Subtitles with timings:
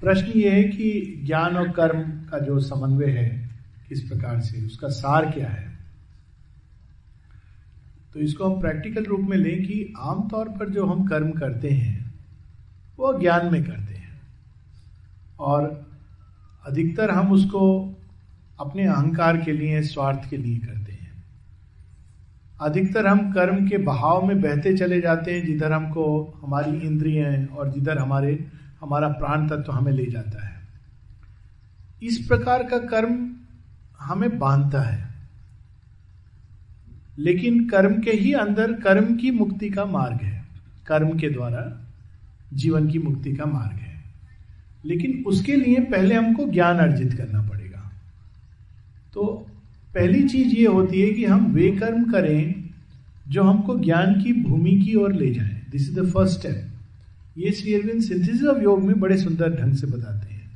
[0.00, 3.50] प्रश्न ये है कि ज्ञान और कर्म का जो समन्वय है,
[3.88, 5.78] किस प्रकार से, उसका सार क्या है?
[8.12, 12.14] तो इसको हम प्रैक्टिकल रूप में लें कि आमतौर पर जो हम कर्म करते हैं,
[12.98, 14.20] वो ज्ञान में करते हैं।
[15.40, 15.90] और
[16.66, 17.94] अधिकतर हम उसको
[18.60, 21.24] अपने अहंकार के लिए, स्वार्थ के लिए करते हैं।
[22.60, 27.72] अधिकतर हम कर्म के बहाव में बहते चले जाते हैं, जिधर हमको हमारी इंद्रिय और
[27.72, 28.46] जिधर हमारे
[28.80, 30.60] हमारा प्राण तत्व हमें ले जाता है।
[32.02, 33.36] इस प्रकार का कर्म
[34.00, 35.14] हमें बांधता है।
[37.18, 40.44] लेकिन कर्म के ही अंदर कर्म की मुक्ति का मार्ग है।
[40.86, 41.86] कर्म के द्वारा
[42.54, 44.04] जीवन की मुक्ति का मार्ग है।
[44.84, 47.92] लेकिन उसके लिए पहले हमको ज्ञान अर्जित करना पड़ेगा।
[49.12, 49.46] तो
[49.94, 52.70] पहली चीज़ ये होती है कि हम वे कर्म करें
[53.28, 56.69] जो हमको ज्ञान की भूमि की ओर ले जाए। This is the first step
[57.38, 60.50] ये श्री अरविंद सिंथेसिस ऑफ़ योग में बड़े सुंदर ढंग से बताते हैं।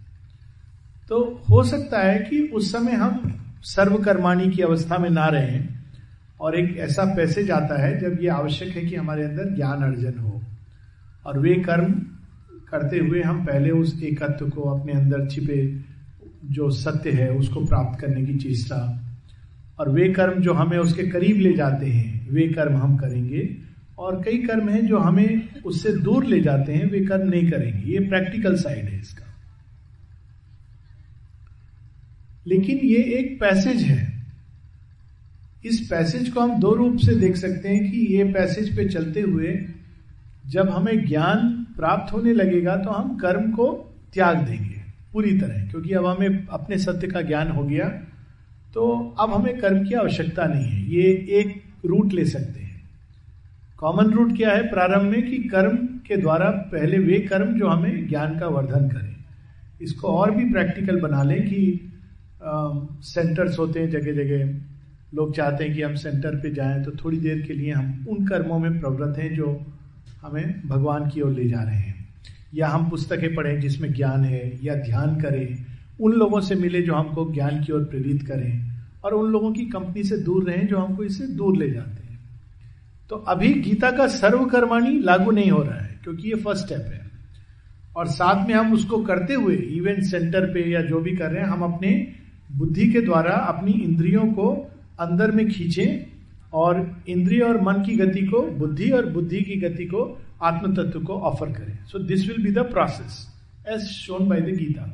[1.08, 5.68] तो हो सकता है कि उस समय हम सर्वकर्माणी की अवस्था में ना रहें
[6.40, 10.18] और एक ऐसा पैसेज आता है जब ये आवश्यक है कि हमारे अंदर ज्ञान अर्जन
[10.18, 10.42] हो।
[11.26, 11.92] और वे कर्म
[12.70, 15.80] करते हुए हम पहले उस एकत्व को अपने अंदर छिपे
[16.44, 19.04] जो सत्य है, उसको प्राप्त करने की चेष्टा।
[19.80, 23.63] और वे कर्म जो हमें उसके करीब ले जाते हैं, वे कर्म हम करेंगे।
[23.98, 27.92] और कई कर्म हैं जो हमें उससे दूर ले जाते हैं, वे कर्म नहीं करेंगे।
[27.92, 29.24] ये प्रैक्टिकल साइड है इसका।
[32.46, 34.12] लेकिन ये एक पैसेज है।
[35.64, 39.20] इस पैसेज को हम दो रूप से देख सकते हैं कि ये पैसेज पे चलते
[39.20, 39.54] हुए
[40.46, 43.66] जब हमें ज्ञान प्राप्त होने लगेगा तो हम कर्म को
[44.14, 47.88] त्याग देंगे पूरी तरह, क्योंकि अब हमें अपने सत्य का ज्ञान हो गया
[48.74, 51.02] तो अब हमें कर्म की आवश्यकता नहीं है। ये
[51.38, 52.63] एक रूट ले सकते हैं।
[53.84, 58.06] कॉमन रूट क्या है प्रारंभ में कि कर्म के द्वारा पहले वे कर्म जो हमें
[58.08, 59.16] ज्ञान का वर्धन करें।
[59.82, 61.90] इसको और भी प्रैक्टिकल बना लें कि
[63.04, 67.18] सेंटर्स होते हैं जगह जगह लोग चाहते हैं कि हम सेंटर पे जाएँ तो थोड़ी
[67.18, 69.50] देर के लिए हम उन कर्मों में प्रवृत्त हैं जो
[70.22, 72.06] हमें भगवान की ओर ले जा रहे हैं।
[72.54, 75.64] या हम पुस्तकें पढ़ें जिसमें ज्ञान है या ध्यान करें।
[76.00, 78.72] उन लोगों से मिले जो हमको ज्ञान की ओर प्रेरित करें।
[79.04, 82.03] और उन लोगों की कंपनी से दूर रहें जो हमको इससे दूर ले जाते हैं।
[83.10, 87.02] तो अभी गीता का सर्वकर्माणी लागू नहीं हो रहा है, क्योंकि ये फ़र्स्ट स्टेप है।
[87.96, 91.42] और साथ में हम उसको करते हुए इवेंट सेंटर पे या जो भी कर रहे
[91.42, 91.90] हैं, हम अपने
[92.52, 94.50] बुद्धि के द्वारा अपनी इंद्रियों को
[95.00, 96.06] अंदर में खींचें
[96.52, 100.02] और इंद्रिय और मन की गति को, बुद्धि और बुद्धि की गति को
[100.42, 103.26] आत्म तत्व को ऑफ़र करें। So this will be the process
[103.68, 104.90] as shown by the Gita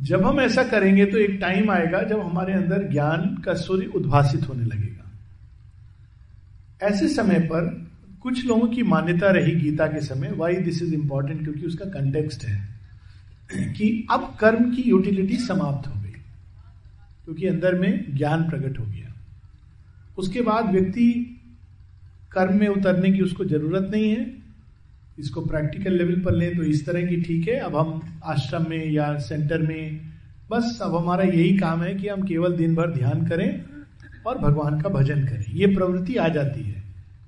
[0.00, 4.48] जब हम ऐसा करेंगे तो एक टाइम आएगा जब हमारे अंदर ज्ञान का सूर्य उद्भासित
[4.48, 5.09] होने लगेगा।
[6.80, 7.68] ऐसे समय पर
[8.22, 12.44] कुछ लोगों की मान्यता रही गीता के समय वाई दिस इज़ इंपॉर्टेंट क्योंकि उसका कंटेक्स्ट
[12.44, 12.58] है
[13.74, 16.10] कि अब कर्म की यूटिलिटी समाप्त हो गई,
[17.24, 19.14] क्योंकि अंदर में ज्ञान प्रकट हो गया।
[20.18, 21.06] उसके बाद व्यक्ति
[22.32, 24.26] कर्म में उतरने की उसको ज़रूरत नहीं है,
[25.18, 28.90] इसको प्रैक्टिकल लेवल पर लें तो इस तरह की ठीक है, अब हम आश्रम में
[28.90, 30.00] या सेंटर में,
[30.50, 33.48] बस अब हमारा यही काम है कि हम केवल दिन भर ध्यान करें
[34.26, 36.82] और भगवान का भजन करें। ये प्रवृत्ति आ जाती है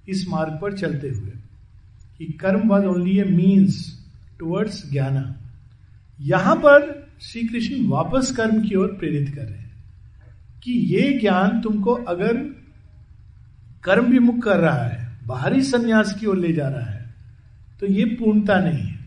[0.09, 1.33] इस मार्ग पर चलते हुए
[2.19, 3.77] कि कर्म was only a means
[4.39, 5.35] towards ज्ञान।
[6.21, 9.85] यहाँ पर श्री कृष्ण वापस कर्म की ओर प्रेरित कर रहे हैं
[10.65, 12.37] कि ये ज्ञान तुमको अगर
[13.85, 17.15] कर्म विमुख कर रहा है, बाहरी संन्यास की ओर ले जा रहा है
[17.81, 18.99] तो ये पूर्णता नहीं है।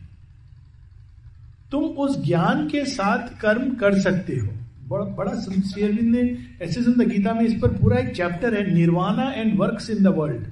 [1.71, 4.47] तुम उस ज्ञान के साथ कर्म कर सकते हो।
[4.87, 9.31] बड़ा बड़ा अरविंद ने ऐसे सुंदर गीता में इस पर पूरा एक चैप्टर है Nirvana
[9.31, 10.47] and works in the world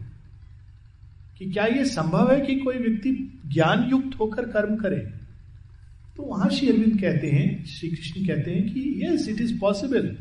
[1.38, 5.00] कि क्या यह संभव है कि कोई व्यक्ति ज्ञान युक्त होकर कर्म करे?
[6.18, 10.18] तो वहाँ श्री अरविंद कहते हैं, श्री कृष्ण कहते हैं कि यस इट इज़ पॉसिबल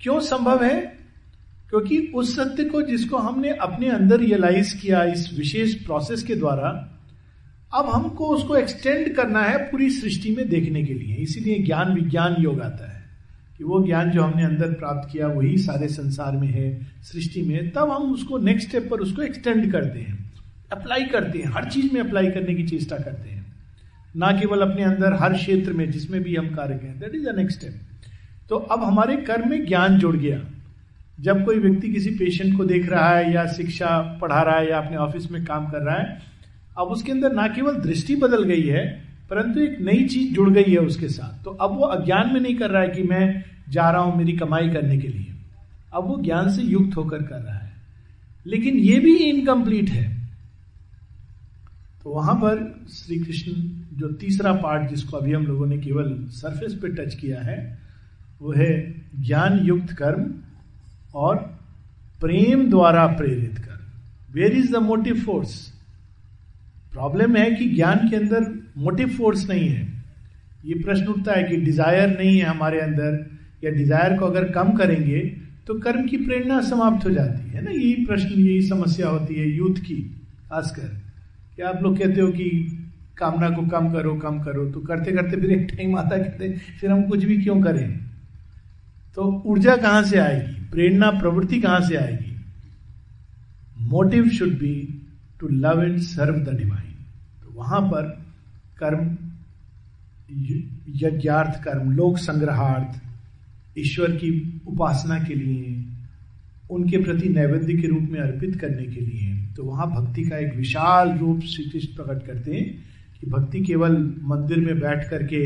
[0.00, 0.80] क्यों संभव है?
[1.70, 6.97] क्योंकि उस सत्य को जिसको हमने अपने अंदर रियलाइज़ किया, इस विशेष प्रोसेस के द्वारा
[7.74, 12.36] अब हमको उसको एक्सटेंड करना है पूरी सृष्टि में देखने के लिए। इसीलिए ज्ञान विज्ञान
[12.38, 12.98] योग आता है।
[13.58, 17.70] कि वो ज्ञान जो हमने अंदर प्राप्त किया, वही सारे संसार में है, सृष्टि में
[17.70, 20.32] तब हम उसको नेक्स्ट स्टेप पर उसको एक्सटेंड करते हैं।
[20.72, 23.46] अप्लाई करते हैं। हर चीज़ में अप्लाई करने की चेष्टा करते हैं।
[24.16, 27.36] ना केवल अपने अंदर, हर क्षेत्र में, जिसमें भी हम कार्य करें। That is the
[27.36, 27.80] next step
[28.48, 30.44] तो अब हमारे कर्म में ज्ञान जुड़ गया।
[31.20, 34.78] जब कोई व्यक्ति किसी पेशेंट को देख रहा है या शिक्षा पढ़ा रहा है या
[34.78, 36.27] अपने ऑफ़िस में काम कर रहा है
[36.78, 40.72] अब उसके अंदर ना केवल दृष्टि बदल गई है, परंतु एक नई चीज़ जुड़ गई
[40.72, 43.90] है उसके साथ। तो अब वो अज्ञान में नहीं कर रहा है कि मैं जा
[43.90, 45.34] रहा हूँ मेरी कमाई करने के लिए।
[45.94, 47.72] अब वो ज्ञान से युक्त होकर कर रहा है।
[48.46, 50.28] लेकिन ये भी इनकम्प्लीट है।
[52.04, 53.52] तो वहाँ पर श्री कृष्ण
[53.98, 57.78] जो तीसरा पार्ट जिसको अभी हम लोगों ने केवल सरफेस पे टच किया है,
[58.42, 60.34] वो है ज्ञान युक्त कर्म
[61.14, 61.36] और
[62.20, 65.77] प्रेम द्वारा प्रेरित कर्म। Where is the motive force
[66.92, 68.46] problem है कि ज्ञान के अंदर
[68.78, 69.86] मोटिव फोर्स नहीं है।
[70.64, 73.26] ये प्रश्न उठता है कि डिज़ायर नहीं है हमारे अंदर,
[73.64, 75.20] या डिज़ायर को अगर कम करेंगे
[75.66, 77.70] तो कर्म की प्रेरणा समाप्त हो जाती है ना?
[77.70, 79.96] यही प्रश्न, यही समस्या होती है यूथ की,
[80.50, 80.88] खासकर।
[81.56, 82.50] कि आप लोग कहते हो कि
[83.18, 86.48] कामना को कम करो कम करो तो करते करते फिर एक टाइम आता कहते
[86.80, 87.88] फिर हम कुछ भी क्यों करें?
[89.16, 90.54] तो ऊर्जा कहाँ से आएगी?
[90.70, 92.36] प्रेरणा, प्रवृत्ति कहाँ से आएगी?
[93.88, 94.97] Motive should be
[95.40, 96.94] to love and serve the divine
[97.42, 98.02] तो वहाँ पर
[98.78, 99.16] कर्म
[100.96, 103.00] यज्ञार्थ कर्म, लोक संग्रहार्थ,
[103.78, 105.84] ईश्वर की उपासना के लिए,
[106.70, 110.54] उनके प्रति नैवेद्य के रूप में अर्पित करने के लिए तो वहाँ भक्ति का एक
[110.56, 112.66] विशाल रूप श्री कृष्ण प्रकट करते हैं
[113.20, 115.40] कि भक्ति केवल मंदिर में बैठ करके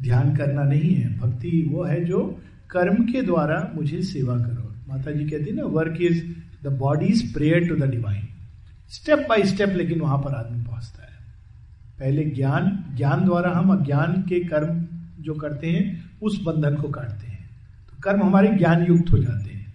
[0.00, 2.20] ध्यान करना नहीं है। भक्ति वो है जो
[2.70, 6.22] कर्म के द्वारा मुझे सेवा करो। माता जी कहती है ना work is
[6.64, 8.26] the body is prayer to the divine
[8.90, 11.18] step by step लेकिन वहाँ पर आदमी पहुँचता है।
[12.00, 14.86] पहले ज्ञान ज्ञान द्वारा हम अज्ञान के कर्म
[15.22, 17.50] जो करते हैं उस बंधन को काटते हैं।
[17.90, 19.72] तो कर्म हमारे ज्ञान युक्त हो जाते हैं।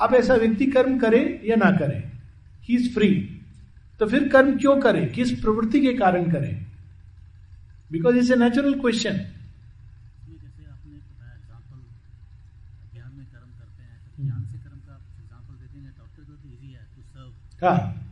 [0.00, 2.12] अब ऐसा व्यक्ति कर्म करे या ना करे
[2.62, 3.34] ही इज़ फ्री
[4.00, 5.06] तो फिर कर्म क्यों करे?
[5.06, 6.66] किस प्रवृत्ति के कारण करे?
[7.92, 9.20] Because it's a natural question
[17.62, 18.07] हाँ।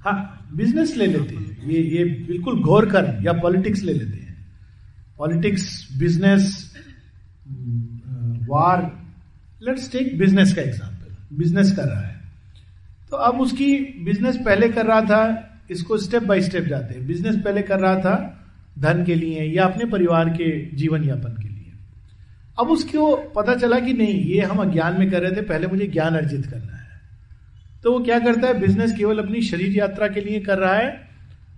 [0.00, 4.36] हाँ बिज़नेस ले लेते हैं। ये ये बिल्कुल घोर कर, या पॉलिटिक्स ले लेते हैं।
[5.18, 6.74] Politics business
[8.48, 8.80] war
[9.62, 12.20] let's take business का एग्जांपल बिज़नेस कर रहा है।
[13.10, 13.74] तो अब उसकी
[14.04, 15.22] बिज़नेस पहले कर रहा था,
[15.70, 18.16] इसको स्टेप बाय स्टेप जाते हैं। बिज़नेस पहले कर रहा था,
[18.78, 21.72] धन के लिए या अपने परिवार के जीवन यापन के लिए।
[22.60, 25.86] अब उसको पता चला कि नहीं, ये हम अज्ञान में कर रहे थे, पहले मुझे
[25.86, 26.79] ज्ञान अर्जित करना है।
[27.84, 28.60] तो वो क्या करता है?
[28.60, 31.08] बिज़नेस केवल अपनी शरीर यात्रा के लिए कर रहा है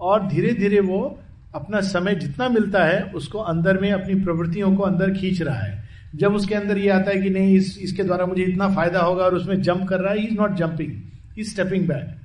[0.01, 1.19] और धीरे धीरे वो
[1.55, 5.83] अपना समय जितना मिलता है, उसको अंदर में अपनी प्रवृत्तियों को अंदर खींच रहा है।
[6.15, 9.25] जब उसके अंदर ये आता है कि नहीं, इस, इसके द्वारा मुझे इतना फ़ायदा होगा
[9.25, 12.17] और उसमें जंप कर रहा है is not jumping is stepping back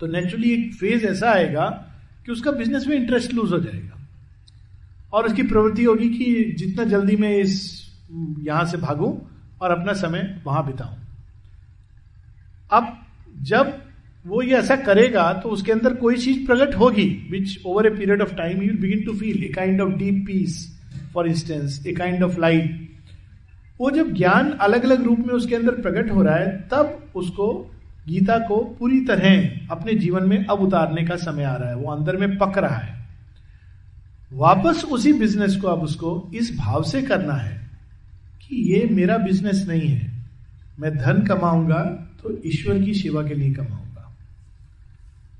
[0.00, 1.68] तो नेचुरली एक फ़ेज़ ऐसा आएगा
[2.26, 4.00] कि उसका बिज़नेस में इंटरेस्ट लूज हो जाएगा।
[5.12, 7.54] और उसकी प्रवृत्ति होगी कि जितना जल्दी मैं इस,
[8.40, 9.14] यहाँ से भागूं
[9.62, 11.03] और अपना समय वहाँ बिताऊं।
[12.72, 13.06] अब
[13.42, 13.82] जब
[14.26, 18.22] वो ये ऐसा करेगा तो उसके अंदर कोई चीज़ प्रकट होगी which over a period
[18.22, 20.80] of time you begin to feel a kind of deep peace
[21.14, 22.84] for instance a kind of light
[23.80, 27.70] वो जब ज्ञान अलग अलग रूप में उसके अंदर प्रकट हो रहा है, तब उसको,
[28.08, 31.92] गीता को पूरी तरह अपने जीवन में अब उतारने का समय आ रहा है। वो
[31.92, 33.08] अंदर में पक रहा है।
[34.32, 37.70] वापस उसी बिज़नेस को अब उसको इस भाव से करना है
[38.42, 40.12] कि ये मेरा बिज़नेस नहीं है।
[40.78, 44.16] मैं धन कमाऊँगा तो ईश्वर की सेवा के लिए कमाऊँगा।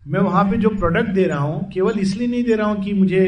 [0.07, 2.93] मैं वहाँ पे जो प्रोडक्ट दे रहा हूँ, केवल इसलिए नहीं दे रहा हूँ कि
[2.93, 3.23] मुझे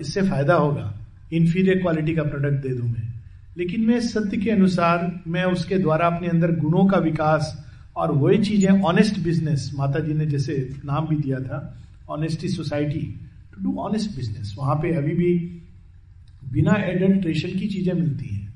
[0.00, 0.92] इससे फ़ायदा होगा।
[1.32, 3.08] इन्फीरियर क्वालिटी का प्रोडक्ट दे दूँ मैं।
[3.58, 7.66] लेकिन मैं सत्य के अनुसार, मैं उसके द्वारा अपने अंदर गुणों का विकास
[7.96, 11.78] और वही चीज़ें ऑनेस्ट बिज़नेस माता जी ने जैसे नाम भी दिया था
[12.10, 13.20] honesty society
[13.54, 15.32] to do honest business वहाँ पे अभी भी
[16.52, 18.46] बिना एडल्ट्रेशन की चीज़ें मिलती हैं।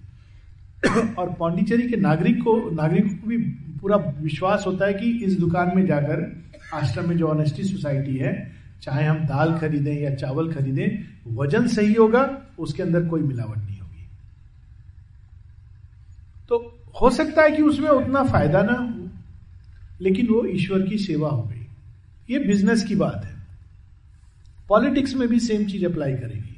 [1.15, 3.37] और पांडिचेरी के नागरिक को, नागरिकों को भी
[3.81, 6.43] पूरा विश्वास होता है कि इस दुकान में जाकर
[6.75, 11.93] आश्रम में जो ऑनेस्टी सोसाइटी है, चाहे हम दाल खरीदें या चावल खरीदें, वज़न सही
[11.93, 14.09] होगा, उसके अंदर कोई मिलावट नहीं होगी।
[16.49, 19.09] तो हो सकता है कि उसमें उतना फ़ायदा ना हो,
[20.01, 21.67] लेकिन वो ईश्वर की सेवा हो गई।
[22.31, 23.35] ये बिज़नेस की बात है।
[24.69, 26.57] पॉलिटिक्स में भी सेम चीज़ अप्लाई करेगी।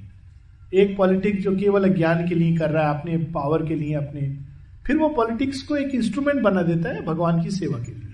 [0.75, 4.52] एक पॉलिटिक्स जो केवल ज्ञान के लिए कर रहा है, अपने पावर के लिए, अपने
[4.87, 8.09] फिर वो पॉलिटिक्स को एक इंस्ट्रूमेंट बना देता है भगवान की सेवा के लिए।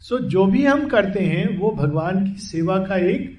[0.00, 3.36] सो so, जो भी हम करते हैं वो भगवान की सेवा का एक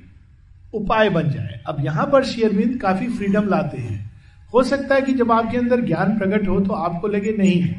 [0.74, 4.12] उपाय बन जाए। अब यहाँ पर शेयरविंद काफ़ी फ्रीडम लाते हैं।
[4.53, 7.75] हो सकता है कि जब आपके अंदर ज्ञान प्रकट हो तो आपको लगे नहीं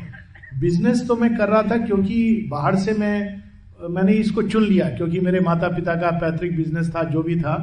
[0.61, 3.43] बिज़नेस तो मैं कर रहा था क्योंकि बाहर से मैं
[3.91, 7.55] मैंने इसको चुन लिया क्योंकि मेरे माता पिता का पैतृक बिज़नेस था जो भी था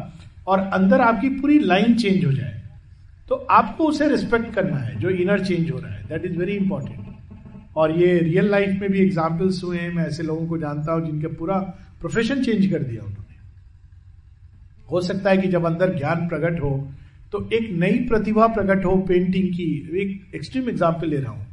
[0.47, 2.56] और अंदर आपकी पूरी लाइन चेंज हो जाए।
[3.27, 6.03] तो आपको उसे रिस्पेक्ट करना है, जो इनर चेंज हो रहा है.
[6.09, 10.23] दैट इज़ वेरी इंपॉर्टेंट और ये रियल लाइफ में भी एग्जाम्पल्स हुए हैं, मैं ऐसे
[10.23, 11.57] लोगों को जानता हूँ जिनके पूरा
[12.01, 13.35] प्रोफेशन चेंज कर दिया उन्होंने.
[14.91, 16.71] हो सकता है कि जब अंदर ज्ञान प्रकट हो
[17.31, 19.63] तो एक नई प्रतिभा प्रकट हो पेंटिंग की.
[20.01, 21.45] एक एक्सट्रीम एग्ज़ाम्पल ले रहा हूँ.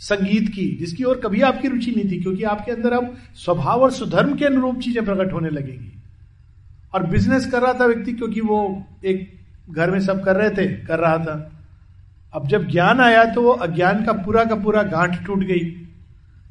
[0.00, 3.90] संगीत की, जिसकी ओर कभी आपकी रुचि नहीं थी, क्योंकि आपके अंदर अब स्वभाव और
[3.92, 5.92] सुधर्म के अनुरूप चीज़ें प्रकट होने लगेंगी.
[6.94, 8.58] और बिज़नेस कर रहा था व्यक्ति, क्योंकि वो
[9.04, 9.28] एक
[9.68, 11.50] घर में सब कर रहे थे, कर रहा था।
[12.34, 15.70] अब जब ज्ञान आया तो वो अज्ञान का पूरा का पूरा गांठ टूट गई।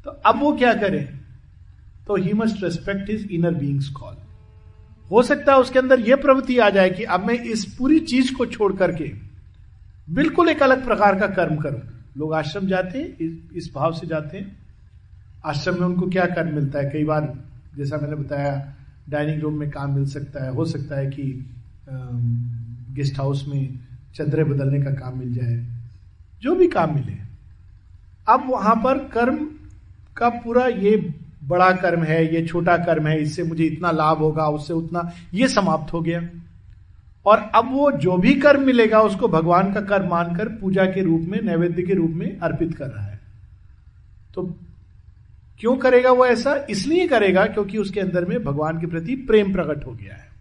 [0.04, 1.00] तो अब वो क्या करे?
[2.06, 4.16] तो he must respect his inner beings call
[5.10, 8.32] हो सकता है उसके अंदर यह प्रवृत्ति आ जाए कि अब मैं इस पूरी चीज़
[8.34, 9.12] को छोड़ करके
[10.10, 11.80] बिल्कुल एक अलग प्रकार का कर्म करूँ।
[12.16, 13.16] लोग आश्रम जाते हैं,
[13.56, 14.56] इस भाव से जाते हैं।
[15.46, 16.90] आश्रम में उनको क्या कर्म मिलता है?
[16.90, 17.32] कई बार
[17.76, 18.74] जैसा मैंने बताया
[19.08, 21.22] डाइनिंग रूम में काम मिल सकता है, हो सकता है कि
[22.94, 23.78] गेस्ट हाउस में
[24.14, 25.66] चंद्रे बदलने का काम मिल जाए,
[26.42, 27.16] जो भी काम मिले।
[28.28, 29.48] अब वहाँ पर कर्म
[30.16, 34.48] का पूरा ये बड़ा कर्म है, ये छोटा कर्म है, इससे मुझे इतना लाभ होगा,
[34.48, 36.28] उससे उतना ये समाप्त हो गया।
[37.26, 41.20] और अब वो जो भी कर्म मिलेगा, उसको भगवान का कर्म मानकर पूजा के रूप
[41.20, 43.20] में, नैवेद्य के रूप में अर्पित कर रहा है।
[44.34, 44.54] तो
[45.60, 46.66] क्यों करेगा वो ऐसा?
[46.70, 50.33] इसलिए करेगा क्योंकि उसके अंदर में भगवान के प्रति प्रेम प्रकट हो गया है।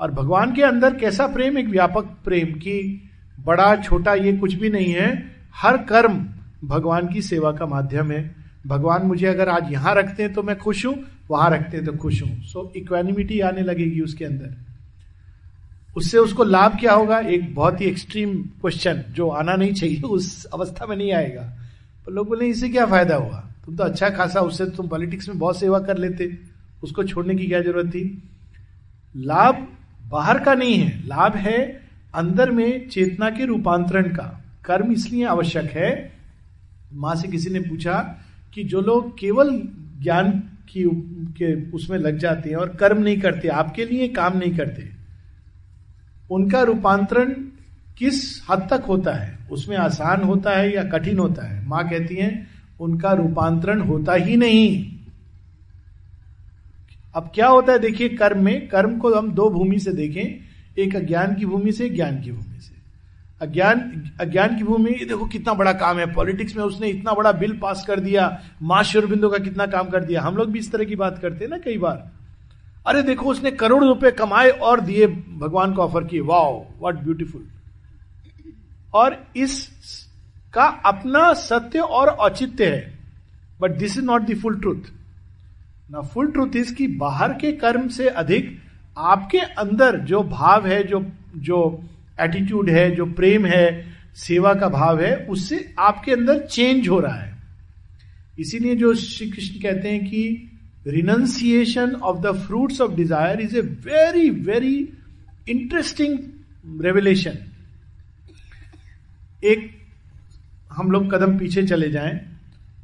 [0.00, 1.58] और भगवान के अंदर कैसा प्रेम?
[1.58, 3.02] एक व्यापक प्रेम कि
[3.40, 5.24] बड़ा, छोटा ये कुछ भी नहीं है।
[5.54, 6.28] हर कर्म
[6.64, 8.36] भगवान की सेवा का माध्यम है।
[8.66, 11.92] भगवान मुझे अगर आज यहाँ रखते हैं तो मैं खुश हूँ, वहाँ रखते हैं तो
[11.92, 14.56] खुश हूँ। सो इक्वेनिमिटी आने लगेगी उसके अंदर।
[15.96, 17.18] उससे उसको लाभ क्या होगा?
[17.18, 21.42] एक बहुत ही एक्सट्रीम क्वेश्चन जो आना नहीं चाहिए, उस अवस्था में नहीं आएगा।
[22.06, 23.48] पर लोग बोले, इससे क्या फ़ायदा हुआ?
[23.66, 26.38] तुम तो अच्छा खासा, उससे तुम पॉलिटिक्स में बहुत सेवा कर लेते।
[26.82, 28.22] उसको छोड़ने की क्या ज़रूरत थी?
[29.16, 29.66] लाभ
[30.08, 31.80] बाहर का नहीं है, लाभ है
[32.14, 36.12] अंदर में चेतना के रूपांतरण का। कर्म इसलिए आवश्यक है।
[36.92, 38.18] माँ से किसी ने पूछा
[38.54, 39.62] कि जो लोग केवल
[40.02, 40.30] ज्ञान
[40.68, 40.84] की
[41.38, 44.90] के उसमें लग जाते हैं और कर्म नहीं करते, आपके लिए काम नहीं करते,
[46.30, 47.32] उनका रूपांतरण
[47.98, 49.38] किस हद तक होता है?
[49.50, 51.66] उसमें आसान होता है या कठिन होता है?
[51.66, 52.46] माँ कहती है,
[52.80, 54.97] उनका रूपांतरण होता ही नहीं।
[57.16, 60.48] अब क्या होता है, देखिए, कर्म में, कर्म को हम दो भूमि से देखें,
[60.78, 62.76] एक अज्ञान की भूमि से, ज्ञान की भूमि से।
[63.40, 67.58] अज्ञान अज्ञान की भूमि देखो कितना बड़ा काम है, पॉलिटिक्स में उसने इतना बड़ा बिल
[67.58, 70.84] पास कर दिया, माँ शुरबिंदु का कितना काम कर दिया। हम लोग भी इस तरह
[70.84, 72.10] की बात करते हैं ना कई बार।
[72.86, 77.46] अरे देखो, उसने करोड़ रुपए कमाए और दिए भगवान को ऑफ़र किए। वाओ व्हाट ब्यूटीफुल
[78.94, 79.68] और इस
[80.54, 82.98] का अपना सत्य और औचित्य है।
[83.60, 84.97] But this is not the full truth
[85.88, 88.56] ना फुल ट्रूथ इज़ कि बाहर के कर्म से अधिक
[88.96, 91.04] आपके अंदर जो भाव है, जो
[91.38, 91.84] जो
[92.20, 93.84] एटीट्यूड है, जो प्रेम है,
[94.16, 97.36] सेवा का भाव है, उससे आपके अंदर चेंज हो रहा है।
[98.38, 100.50] इसीलिए जो श्री कृष्ण कहते हैं कि
[100.86, 104.76] renunciation of the fruits of desire is a very very
[105.48, 106.18] interesting
[106.84, 107.38] revelation
[109.42, 109.70] एक
[110.72, 112.20] हम लोग कदम पीछे चले जाएँ।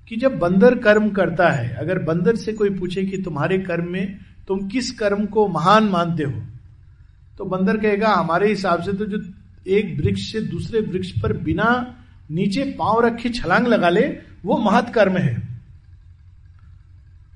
[0.09, 4.19] कि जब बंदर कर्म करता है, अगर बंदर से कोई पूछे कि तुम्हारे कर्म में
[4.49, 6.43] तुम किस कर्म को महान मानते हो
[7.39, 9.19] तो बंदर कहेगा, हमारे हिसाब से तो जो
[9.69, 11.97] एक वृक्ष से दूसरे वृक्ष पर बिना
[12.31, 14.03] नीचे पाँव रखे छलांग लगा ले,
[14.45, 15.37] वो महत कर्म है।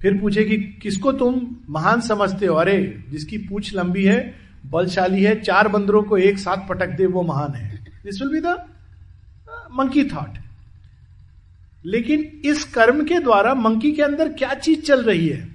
[0.00, 2.54] फिर पूछे कि किसको तुम महान समझते हो?
[2.54, 4.34] अरे, जिसकी पूछ लंबी है,
[4.66, 7.68] बलशाली है, चार बंदरों को एक साथ पटक दे, वो महान है।
[8.04, 8.56] This will be the
[9.72, 10.38] monkey thought
[11.84, 15.46] लेकिन इस कर्म के द्वारा मंकी के अंदर क्या चीज़ चल रही है?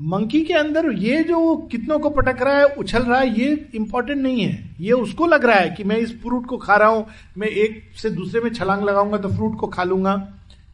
[0.00, 4.22] मंकी के अंदर ये जो कितनों को पटक रहा है, उछल रहा है, ये इंपॉर्टेंट
[4.22, 7.06] नहीं है। ये उसको लग रहा है कि मैं इस फ्रूट को खा रहा हूँ,
[7.38, 10.14] मैं एक से दूसरे में छलांग लगाऊँगा तो फ्रूट को खा लूँगा।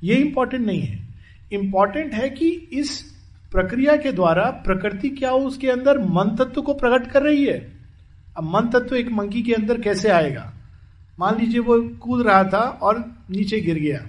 [0.03, 0.99] ये इंपॉर्टेंट नहीं है।
[1.53, 3.01] इंपॉर्टेंट है कि इस
[3.53, 7.59] प्रक्रिया के द्वारा प्रकृति क्या हो उसके अंदर मन तत्व को प्रकट कर रही है?
[8.39, 10.53] अब मन तत्व एक मंकी के अंदर कैसे आएगा?
[11.19, 14.01] मान लीजिए वो कूद रहा था और नीचे गिर गया।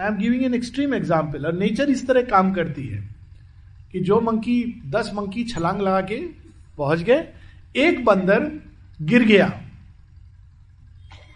[0.00, 3.08] I am giving an extreme example और नेचर इस तरह काम करती है
[3.92, 6.16] कि जो मंकी दस मंकी छलांग लगा के
[6.78, 7.28] पहुँच गए,
[7.76, 8.60] एक बंदर
[9.02, 9.60] गिर गया।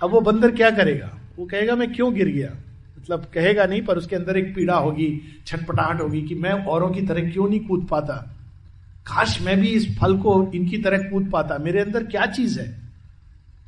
[0.03, 1.21] अब वो बंदर क्या करेगा?
[1.39, 2.51] वो कहेगा, मैं क्यों गिर गया?
[2.99, 7.03] मतलब कहेगा नहीं, पर उसके अंदर एक पीड़ा होगी, छटपटाहट होगी कि मैं औरों की
[7.03, 8.15] तरह क्यों नहीं कूद पाता?
[9.07, 12.81] काश मैं भी इस फल को इनकी तरह कूद पाता। मेरे अंदर क्या चीज़ है?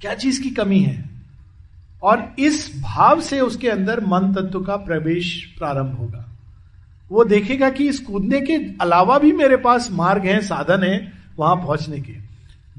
[0.00, 1.15] क्या चीज़ की कमी है?
[2.06, 6.28] और इस भाव से उसके अंदर मन तत्व का प्रवेश प्रारंभ होगा।
[7.10, 11.56] वो देखेगा कि इस कूदने के अलावा भी मेरे पास मार्ग है, साधन है, वहाँ
[11.56, 12.12] पहुँचने के।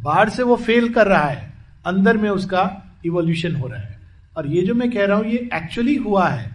[0.02, 1.54] बाहर से वो फेल कर रहा है,
[1.86, 4.00] अंदर में उसका इवोल्यूशन हो रहा है।
[4.38, 6.52] और ये जो मैं कह रहा हूँ, ये एक्चुअली हुआ है।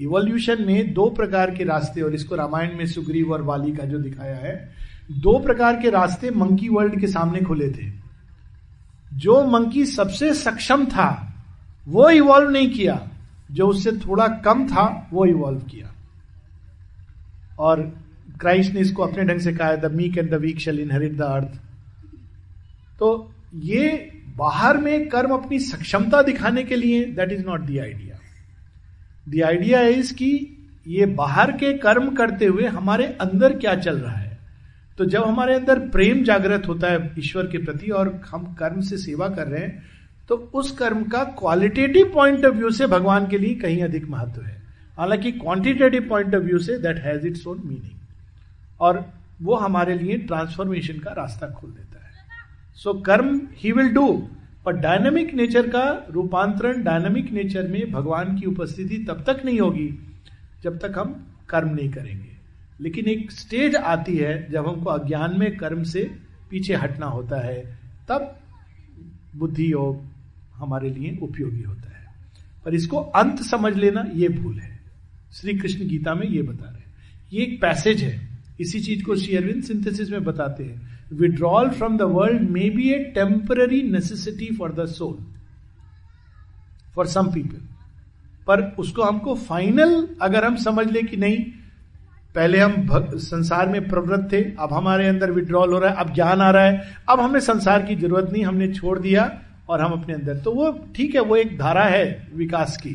[0.00, 3.98] इवोल्यूशन में दो प्रकार के रास्ते, और इसको रामायण में सुग्रीव और वाली का जो
[3.98, 4.72] दिखाया है,
[5.12, 7.92] दो प्रकार के रास्ते मंकी वर्ल्ड के सामने खुले थे।
[9.14, 11.32] जो मंकी सबसे सक्षम था
[11.86, 13.00] वो इवॉल्व नहीं किया।
[13.50, 15.92] जो उससे थोड़ा कम था, वो इवॉल्व किया।
[17.58, 17.80] और
[18.40, 21.22] क्राइस्ट ने इसको अपने ढंग से कहा the meek and the weak shall inherit the
[21.22, 21.60] earth
[22.98, 23.08] तो
[23.54, 23.88] ये
[24.36, 28.18] बाहर में कर्म अपनी सक्षमता दिखाने के लिए that is not the idea
[29.28, 30.30] the idea is कि
[30.86, 34.38] ये बाहर के कर्म करते हुए हमारे अंदर क्या चल रहा है।
[34.98, 38.98] तो जब हमारे अंदर प्रेम जागृत होता है ईश्वर के प्रति और हम कर्म से
[38.98, 39.82] सेवा कर रहे हैं
[40.28, 44.42] तो उस कर्म का क्वालिटेटिव पॉइंट ऑफ़ व्यू से भगवान के लिए कहीं अधिक महत्व
[44.42, 44.62] है।
[44.98, 48.00] हालाँकि क्वांटिटेटिव पॉइंट ऑफ़ व्यू से that has its own meaning
[48.80, 52.12] और वो हमारे लिए ट्रांसफॉर्मेशन का रास्ता खोल देता है।
[52.74, 54.28] सो so, कर्म ही विल डू
[54.64, 59.98] पर डायनेमिक नेचर का रूपांतरण डायनेमिक नेचर में भगवान की उपस्थिति तब तक नहीं होगी
[60.62, 62.36] जब तक हम कर्म नहीं करेंगे।
[62.80, 66.16] लेकिन एक स्टेज आती है जब हमको अज्ञान में कर्म से
[66.50, 67.78] पीछे हटना होता है
[68.08, 68.38] तब
[69.36, 70.05] बुद्धि योग
[70.56, 72.06] हमारे लिए उपयोगी होता है।
[72.64, 74.80] पर इसको अंत समझ लेना यह भूल है।
[75.32, 76.94] श्री कृष्ण गीता में ये बता रहे हैं।
[77.32, 78.28] ये एक पैसेज है।
[78.60, 82.90] इसी चीज़ को श्री अरविंद सिंथेसिस में बताते हैं। Withdrawal from the world may be
[82.90, 85.34] a temporary necessity for the soul
[86.94, 87.68] for some people
[88.46, 91.38] पर उसको हमको फाइनल अगर हम समझ ले कि नहीं,
[92.34, 96.40] पहले हम संसार में प्रवृत्त थे, अब हमारे अंदर विड्रॉल हो रहा है, अब ज्ञान
[96.40, 100.14] आ रहा है, अब हमें संसार की ज़रूरत नहीं, हमने छोड़ दिया और हम अपने
[100.14, 102.94] अंदर। तो वो ठीक है वो एक धारा है विकास की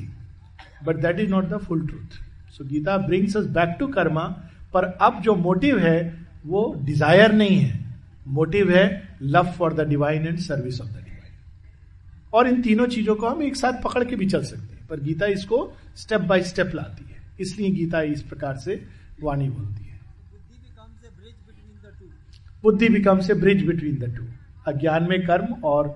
[0.86, 2.18] but that is not the full truth
[2.52, 4.24] so Gita brings us back to karma
[4.74, 6.00] पर अब जो मोटिव है
[6.46, 7.80] वो डिज़ायर नहीं है।
[8.30, 8.86] मोटिव है
[9.24, 13.42] love for the divine and service of the divine और इन तीनों चीज़ों को हम
[13.44, 17.06] एक साथ पकड़ के भी चल सकते हैं पर गीता इसको स्टेप बाय स्टेप लाती
[17.06, 18.84] है। इसलिए गीता इस प्रकार से
[19.22, 20.00] वाणी बोलती है।
[22.64, 24.24] बुद्धि becomes a bridge between the two
[24.68, 25.88] अज्ञान में कर्म और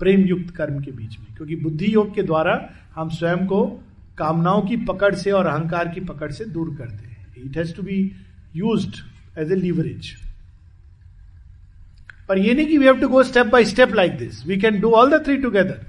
[0.00, 2.54] प्रेम युक्त कर्म के बीच में, क्योंकि बुद्धि योग के द्वारा
[2.94, 3.64] हम स्वयं को
[4.18, 7.82] कामनाओं की पकड़ से और अहंकार की पकड़ से दूर करते हैं। It has to
[7.82, 8.00] be
[8.56, 8.86] use
[9.38, 10.12] as a leverage
[12.28, 14.80] पर ये नहीं कि we have to go step by step like this we can
[14.80, 15.86] do all the three together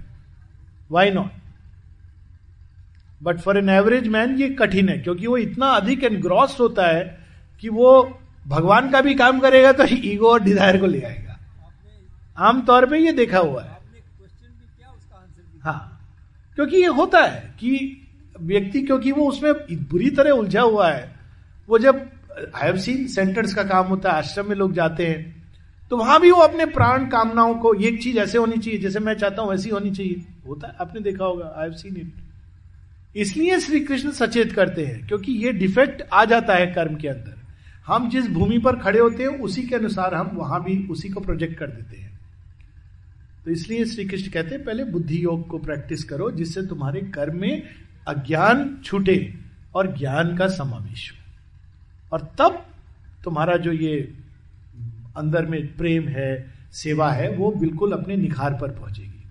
[0.92, 1.40] why not
[3.22, 6.88] but for an average man ये कठिन है, क्योंकि वो इतना अधिक एंड एनग्रॉस होता
[6.88, 7.04] है
[7.64, 7.92] कि वो
[8.48, 11.38] भगवान का भी काम करेगा तो ईगो और डिज़ायर को ले आएगा।
[12.40, 13.71] आमतौर पे ये देखा हुआ है।
[15.64, 16.00] हाँ
[16.58, 17.98] क्योंकि ये होता है कि
[18.36, 19.54] व्यक्ति, क्योंकि वो उसमें
[19.90, 21.04] बुरी तरह उलझा हुआ है।
[21.70, 22.10] वो जब
[22.56, 25.40] आई सीन सेंटर्स का काम होता है, आश्रम में लोग जाते हैं
[25.92, 29.14] तो वहाँ भी वो अपने प्राण कामनाओं को, ये चीज़ ऐसे होनी चाहिए, जैसे मैं
[29.14, 32.14] चाहता हूँ वैसी होनी चाहिए। होता है, आपने देखा होगा आई हैव सीन इट
[33.16, 37.40] इसलिए श्री कृष्ण सचेत करते हैं, क्योंकि ये डिफेक्ट आ जाता है कर्म के अंदर।
[37.88, 41.20] हम जिस भूमि पर खड़े होते हैं, उसी के अनुसार हम वहाँ भी उसी को
[41.20, 42.11] प्रोजेक्ट कर देते हैं।
[43.46, 47.40] तो इसलिए श्री कृष्ण कहते हैं पहले बुद्धि योग को प्रैक्टिस करो जिससे तुम्हारे कर्म
[47.42, 47.64] में
[48.08, 49.34] अज्ञान छूटे
[49.76, 51.18] और ज्ञान का समावेश हो।
[52.12, 52.66] और तब
[53.24, 53.98] तुम्हारा जो ये
[55.18, 59.24] अंदर में प्रेम है सेवा है वो बिल्कुल अपने निखार पर पहुंचेगी।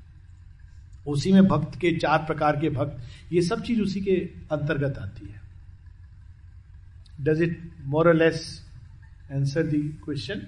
[1.07, 4.17] उसी में भक्त के चार प्रकार के भक्त ये सब चीज़ उसी के
[4.53, 5.41] अंतर्गत आती है।
[7.21, 8.67] Does it more less
[9.33, 10.47] answer the question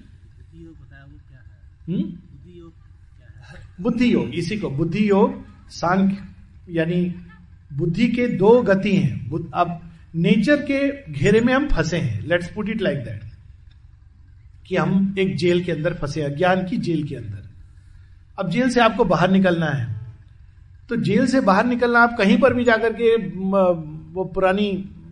[3.83, 6.17] बुद्धि योग इसी को बुद्धि योग सांख्य,
[6.69, 7.15] यानी
[7.73, 9.79] बुद्धि के दो गति हैं। अब
[10.15, 13.21] नेचर के घेरे में हम फंसे हैं। Let's put it like that
[14.67, 17.49] कि हम एक जेल के अंदर फंसे अज्ञान की जेल के अंदर।
[18.39, 19.95] अब जेल से आपको बाहर निकलना है।
[20.89, 24.67] तो जेल से बाहर निकलना, आप कहीं पर भी जाकर के वो पुरानी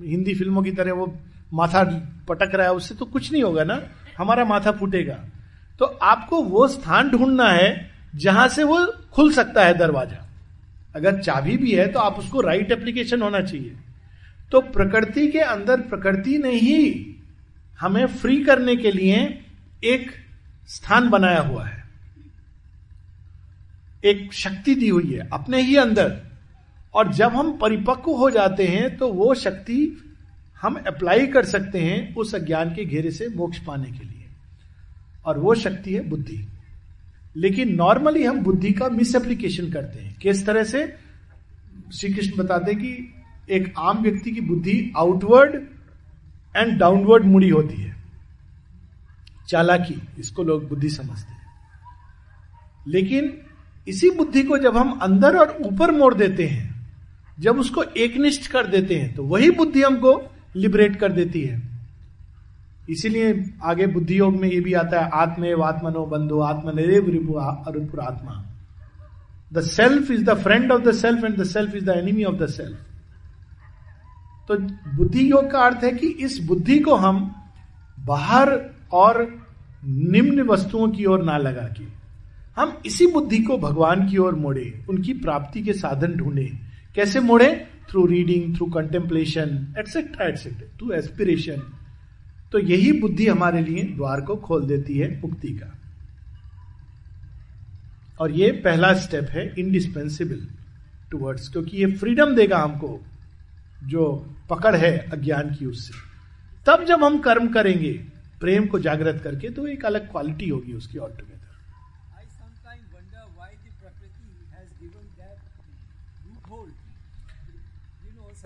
[0.05, 1.13] हिंदी फ़िल्मों की तरह वो
[1.53, 1.83] माथा
[2.29, 3.81] पटक रहा है, उससे तो कुछ नहीं होगा ना?
[4.17, 5.17] हमारा माथा फूटेगा।
[5.79, 10.25] तो आपको वो स्थान ढूंढना है जहाँ से वो खुल सकता है दरवाज़ा।
[10.95, 13.75] अगर चाबी भी है तो आप उसको राइट एप्लीकेशन होना चाहिए।
[14.51, 17.15] तो प्रकृति के अंदर प्रकृति ने ही
[17.79, 19.17] हमें फ्री करने के लिए
[19.83, 20.11] एक
[20.69, 21.83] स्थान बनाया हुआ है।
[24.03, 26.17] एक शक्ति दी हुई है अपने ही अंदर।
[26.93, 29.79] और जब हम परिपक्व हो जाते हैं तो वो शक्ति
[30.61, 34.25] हम अप्लाई कर सकते हैं उस अज्ञान के घेरे से मोक्ष पाने के लिए।
[35.25, 36.47] और वो शक्ति है बुद्धि।
[37.37, 40.95] लेकिन नॉर्मली हम बुद्धि का मिस एप्लीकेशन करते हैं। किस तरह से?
[41.93, 43.13] श्री कृष्ण बताते कि
[43.49, 45.55] एक आम व्यक्ति की बुद्धि आउटवर्ड
[46.57, 47.95] एंड डाउनवर्ड मुड़ी होती है।
[49.49, 51.41] चालाकी, इसको लोग बुद्धि समझते हैं।
[52.87, 53.37] लेकिन
[53.87, 56.87] इसी बुद्धि को जब हम अंदर और ऊपर मोड़ देते हैं,
[57.39, 61.70] जब उसको एकनिष्ठ कर देते हैं तो वही बुद्धि हमको लिबरेट कर देती है।
[62.89, 68.43] इसीलिए आगे बुद्धि योग में ये भी आता है आत्मेव आत्मनो बंधु, आत्मनिरेव रिपु आत्मा
[69.53, 72.35] the self is the friend of the self and the self is the enemy of
[72.35, 72.77] the self
[74.47, 74.57] तो
[74.97, 77.23] बुद्धि योग का अर्थ है कि इस बुद्धि को हम
[77.99, 78.59] बाहर
[78.93, 79.27] और
[79.85, 81.83] निम्न वस्तुओं की ओर ना लगा के,
[82.57, 86.49] हम इसी बुद्धि को भगवान की ओर मोड़े, उनकी प्राप्ति के साधन ढूंढे।
[86.95, 87.49] कैसे मोड़े?
[87.89, 91.61] Through reading through contemplation etcetera etcetera through aspiration
[92.51, 95.77] तो यही बुद्धि हमारे लिए द्वार को खोल देती है मुक्ति का।
[98.19, 100.47] और ये पहला स्टेप है इंडिस्पेंसिबल
[101.11, 102.99] टूवर्ड्स क्योंकि ये फ्रीडम देगा हमको
[103.83, 104.07] जो
[104.49, 105.93] पकड़ है अज्ञान की उससे
[106.65, 107.91] तब जब हम कर्म करेंगे
[108.39, 111.39] प्रेम को जागृत करके तो एक अलग क्वालिटी होगी उसकी ऑल टुगेदर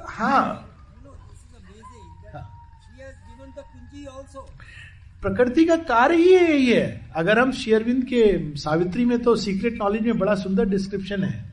[0.07, 0.74] हाँ।
[5.21, 10.17] प्रकृति का कार्य ही है अगर हम शेयरविंद के सावित्री में तो सीक्रेट नॉलेज में
[10.17, 11.43] बड़ा सुंदर डिस्क्रिप्शन है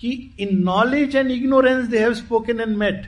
[0.00, 3.06] कि in knowledge and ignorance they have spoken and met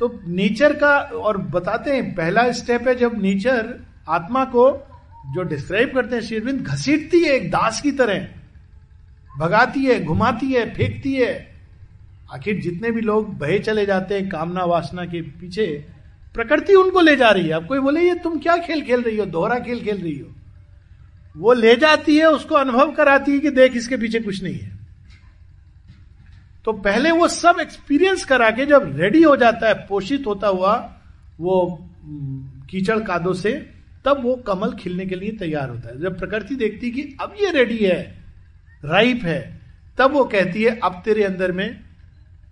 [0.00, 4.70] तो नेचर का, और बताते हैं, पहला स्टेप है जब नेचर आत्मा को
[5.34, 8.26] जो डिस्क्राइब करते हैं शेरविंद घसीटती है, एक दास की तरह।
[9.38, 11.54] भगाती है, घुमाती है, फेंकती है।
[12.32, 15.86] आखिर जितने भी लोग बहे चले जाते हैं, कामना वासना के पीछे
[16.36, 19.16] प्रकृति उनको ले जा रही है। अब कोई बोले, ये तुम क्या खेल खेल रही
[19.16, 19.26] हो?
[19.26, 20.34] दोहरा खेल खेल रही हो?
[21.36, 24.78] वो ले जाती है, उसको अनुभव कराती है कि देख, इसके पीछे कुछ नहीं है।
[26.64, 30.74] तो पहले वो सब एक्सपीरियंस करा के जब रेडी हो जाता है, पोषित होता हुआ,
[31.40, 31.88] वो
[32.70, 33.52] कीचड़ कादो से,
[34.04, 37.50] तब वो कमल खिलने के लिए तैयार होता है। जब प्रकृति देखती कि अब ये
[37.50, 38.00] रेडी है
[38.84, 39.60] राइप है,
[39.98, 41.80] तब वो कहती है, अब तेरे अंदर में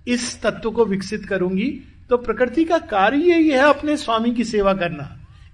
[0.08, 1.80] इस तत्व को विकसित करूँगी
[2.14, 5.04] तो प्रकृति का कार्य यही है अपने स्वामी की सेवा करना।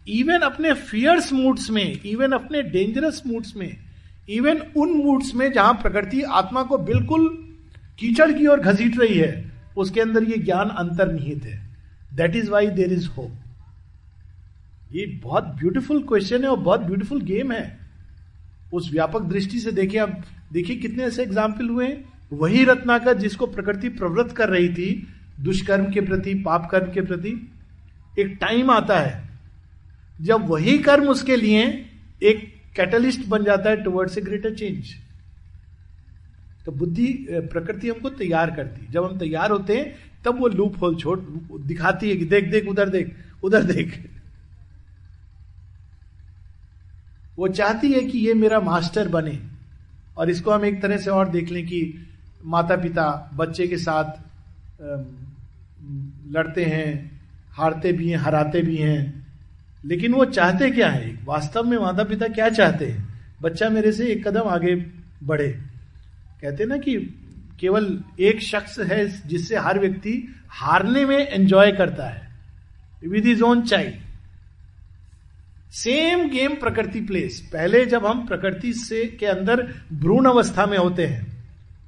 [0.09, 3.77] इवन अपने फियर्स मूड्स में इवन अपने डेंजरस मूड्स में
[4.29, 7.27] इवन उन मूड्स में जहाँ प्रकृति आत्मा को बिल्कुल
[8.01, 11.59] कीचड़ की ओर घसीट रही है, उसके अंदर ये ज्ञान अंतर्निहित है।
[12.15, 17.53] That is why there is hope ये बहुत ब्यूटीफुल क्वेश्चन है और बहुत ब्यूटीफुल गेम
[17.53, 17.79] है।
[18.73, 20.21] उस व्यापक दृष्टि से देखिए आप,
[20.53, 21.89] देखिए कितने ऐसे एग्ज़ाम्पल हुए
[22.35, 24.91] वही रत्नाकर जिसको प्रकृति प्रवृत्त कर रही थी
[25.41, 27.31] दुष्कर्म के प्रति, पाप कर्म के प्रति
[28.19, 29.29] एक टाइम आता है।
[30.21, 31.63] जब वही कर्म उसके लिए
[32.23, 34.95] एक कैटलिस्ट बन जाता है टुवर्ड्स ए ग्रेटर चेंज
[36.67, 40.97] तो बुद्धि प्रकृति हमको तैयार करती जब हम तैयार होते हैं, तब वो लूप होल
[40.97, 43.99] छोड़, दिखाती है कि देख देख, उधर देख उधर देख।
[47.39, 49.39] वो चाहती है कि ये मेरा मास्टर बने
[50.19, 51.83] और इसको हम एक तरह से और देख लें कि
[52.45, 54.05] माता पिता बच्चे के साथ
[56.31, 59.27] लड़ते हैं, हारते भी हैं, हराते भी हैं।
[59.85, 61.19] लेकिन वो चाहते क्या है?
[61.25, 63.09] वास्तव में माता पिता क्या चाहते हैं?
[63.43, 64.75] बच्चा मेरे से एक कदम आगे
[65.23, 65.49] बढ़े।
[66.43, 66.97] कहते ना कि
[67.61, 70.13] केवल एक शख्स है जिससे हर व्यक्ति
[70.51, 72.29] हारने में एंजॉय करता है।
[73.05, 73.95] With his own child
[75.73, 79.63] same game प्रकृति प्लेस पहले जब हम प्रकृति से के अंदर
[79.93, 81.27] भ्रूण अवस्था में होते हैं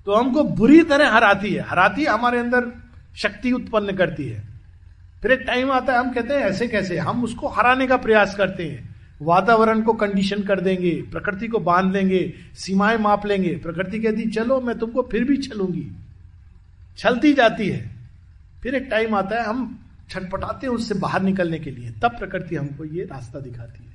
[0.06, 2.70] तो हमको बुरी तरह हराती है। हराती है हमारे अंदर
[3.16, 4.44] शक्ति उत्पन्न करती है।
[5.22, 6.98] फिर एक टाइम आता है, हम कहते हैं, ऐसे कैसे?
[6.98, 11.92] हम उसको हराने का प्रयास करते हैं। वातावरण को कंडीशन कर देंगे, प्रकृति को बाँध
[11.92, 15.96] लेंगे, सीमाएँ माप लेंगे। प्रकृति कहती, चलो, मैं तुमको फिर भी चलूँगी
[16.98, 17.90] छलती जाती है।
[18.62, 19.78] फिर एक टाइम आता है, हम
[20.10, 23.92] छटपटाते हैं उससे बाहर निकलने के लिए। तब प्रकृति हमको ये रास्ता दिखाती है।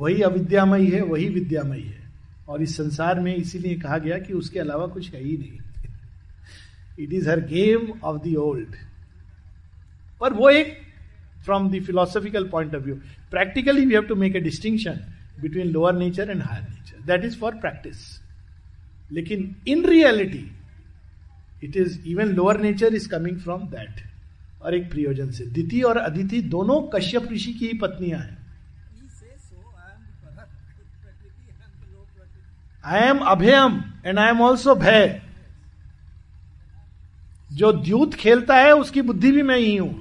[0.00, 2.10] वही अविद्यामयी है, वही विद्यामयी है।
[2.48, 5.69] और इस संसार में इसीलिए कहा गया कि उसके अलावा कुछ है ही नहीं।
[7.00, 8.74] It is her game of the old
[10.20, 10.76] पर वो एक
[11.44, 12.94] from the philosophical point of view
[13.30, 15.00] practically we have to make a distinction
[15.42, 17.96] between lower nature and higher nature that is for practice
[19.12, 20.44] लेकिन in reality
[21.64, 24.04] it is even lower nature is coming from that
[24.62, 28.38] और एक प्रियोजन से। दिति और अदिति दोनों कश्यप ऋषि की ही पत्नियाँ हैं।
[32.84, 35.22] आई एम अभयम एंड आई एम ऑल्सो भय
[37.60, 39.92] जो द्यूत खेलता है उसकी बुद्धि भी मैं ही हूँ।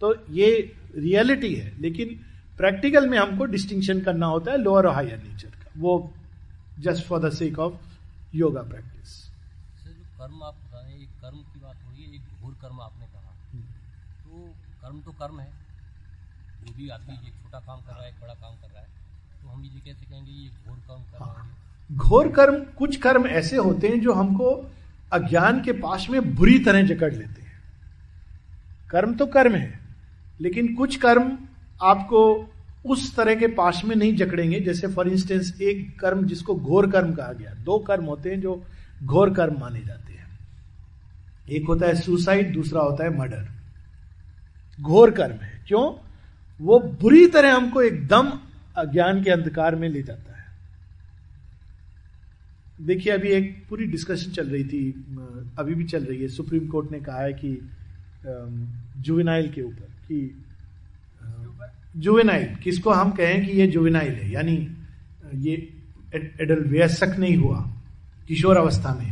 [0.00, 0.50] तो ये
[0.96, 2.14] रियलिटी है। लेकिन
[2.58, 5.92] प्रैक्टिकल में हमको डिस्टिंक्शन करना होता है लोअर और हायर नेचर का। वो
[6.80, 7.74] just for the sake of
[8.34, 9.16] yoga practice
[10.18, 10.56] कर्म आप
[10.92, 13.32] एक कर्म की बात हो रही है एक घोर कर्म आपने कहा।
[14.22, 14.40] तो
[14.82, 15.50] कर्म तो कर्म है।
[16.58, 18.88] जो भी आदमी एक छोटा काम कर रहा है एक बड़ा काम कर रहा है
[19.42, 23.26] तो हम ये कैसे कहेंगे ये घोर कर्म कर रहा हाँ। घोर कर्म कुछ कर्म
[23.36, 24.50] ऐसे होते हैं जो हमको
[25.12, 27.52] अज्ञान के पास में बुरी तरह जकड़ लेते हैं।
[28.90, 29.78] कर्म तो कर्म है,
[30.40, 31.32] लेकिन कुछ कर्म
[31.82, 32.20] आपको
[32.86, 37.12] उस तरह के पास में नहीं जकड़ेंगे, जैसे फॉर इंस्टेंस एक कर्म जिसको घोर कर्म
[37.12, 38.62] कहा गया। दो कर्म होते हैं जो
[39.04, 40.26] घोर कर्म माने जाते हैं।
[41.48, 43.46] एक होता है सुसाइड दूसरा होता है मर्डर
[44.80, 45.92] घोर कर्म है। क्यों?
[46.60, 48.32] वो बुरी तरह हमको एकदम
[48.76, 50.37] अज्ञान के अंधकार में ले जाता है।
[52.78, 54.90] देखिए, अभी एक पूरी डिस्कशन चल रही थी
[55.58, 57.58] अभी भी चल रही है। सुप्रीम कोर्ट ने कहा है कि
[58.98, 60.44] जुवेनाइल के ऊपर, कि
[61.96, 64.30] जुवेनाइल किसको हम कहें कि ये जुवेनाइल है?
[64.30, 64.56] यानी
[65.36, 65.54] ये
[66.14, 66.64] एडल
[67.18, 67.60] नहीं हुआ,
[68.28, 69.06] किशोर अवस्था में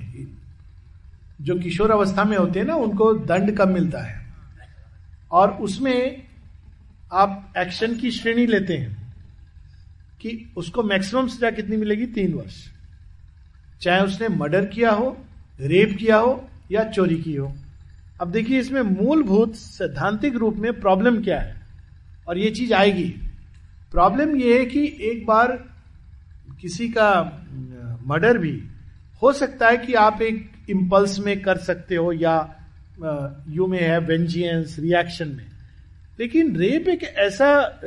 [1.41, 4.27] जो किशोर अवस्था में होते हैं ना, उनको दंड कम मिलता है?
[5.33, 6.23] और उसमें
[7.13, 8.97] आप एक्शन की श्रेणी लेते हैं
[10.21, 12.07] कि उसको मैक्सिमम सजा कितनी मिलेगी?
[12.09, 12.65] तीन वर्ष।
[13.81, 15.17] चाहे उसने मर्डर किया हो,
[15.61, 17.53] रेप किया हो या चोरी की हो।
[18.21, 21.55] अब देखिए इसमें मूलभूत सैद्धांतिक रूप में प्रॉब्लम क्या है?
[22.29, 23.09] और ये चीज़ आएगी।
[23.93, 25.53] प्रॉब्लम ये है कि एक बार
[26.61, 27.11] किसी का
[28.07, 28.63] मर्डर भी
[29.23, 32.37] हो सकता है कि आप एक इम्पल्स में कर सकते हो या
[33.49, 35.47] यू में है वेंजियंस रिएक्शन में।
[36.21, 37.81] लेकिन रेप एक ऐसा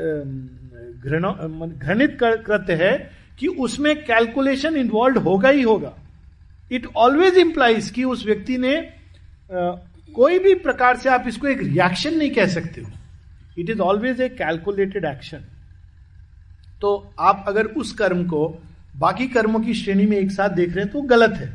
[1.03, 5.93] घृणित कृत्य है कि उसमें कैलकुलेशन इन्वॉल्व होगा ही होगा।
[6.71, 9.71] इट ऑलवेज इंप्लाइज कि उस व्यक्ति ने आ,
[10.15, 12.91] कोई भी प्रकार से आप इसको एक रिएक्शन नहीं कह सकते हो।
[13.57, 15.45] It is always a calculated action
[16.81, 18.47] तो आप अगर उस कर्म को
[18.97, 21.47] बाकी कर्मों की श्रेणी में एक साथ देख रहे हैं तो गलत है।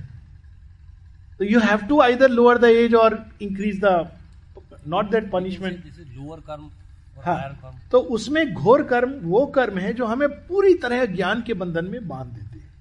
[1.38, 4.10] तो you have to either lower the age और increase the
[4.88, 6.70] not that punishment lower कर्म
[7.16, 11.85] हाँ। तो उसमें घोर कर्म वो कर्म है जो हमें पूरी तरह ज्ञान के बंधन
[11.85, 12.72] में बाँध देते हैं।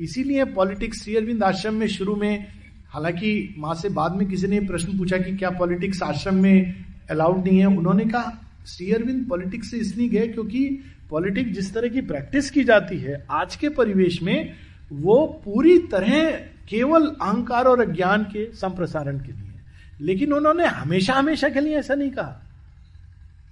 [0.00, 2.46] इसीलिए पॉलिटिक्स श्री अरविंद आश्रम में शुरू में
[2.88, 7.44] हालाँकि माँ से बाद में किसी ने प्रश्न पूछा कि क्या पॉलिटिक्स आश्रम में अलाउड
[7.44, 12.00] नहीं है उन्होंने कहा श्री अरविंद पॉलिटिक्स से इसलिए गए क्योंकि पॉलिटिक्स जिस तरह की
[12.00, 14.52] प्रैक्टिस की जाती है आज के परिवेश में
[14.92, 16.30] वो पूरी तरह
[16.68, 19.52] केवल अहंकार और अज्ञान के संप्रसारण के लिए
[20.00, 22.49] लेकिन उन्होंने हमेशा हमेशा के लिए ऐसा नहीं कहा।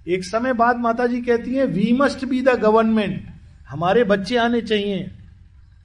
[0.07, 3.27] एक समय बाद माता जी कहती है we must be the government
[3.69, 5.09] हमारे बच्चे आने चाहिए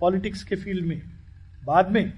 [0.00, 1.00] पॉलिटिक्स के फ़ील्ड में,
[1.64, 2.12] बाद में।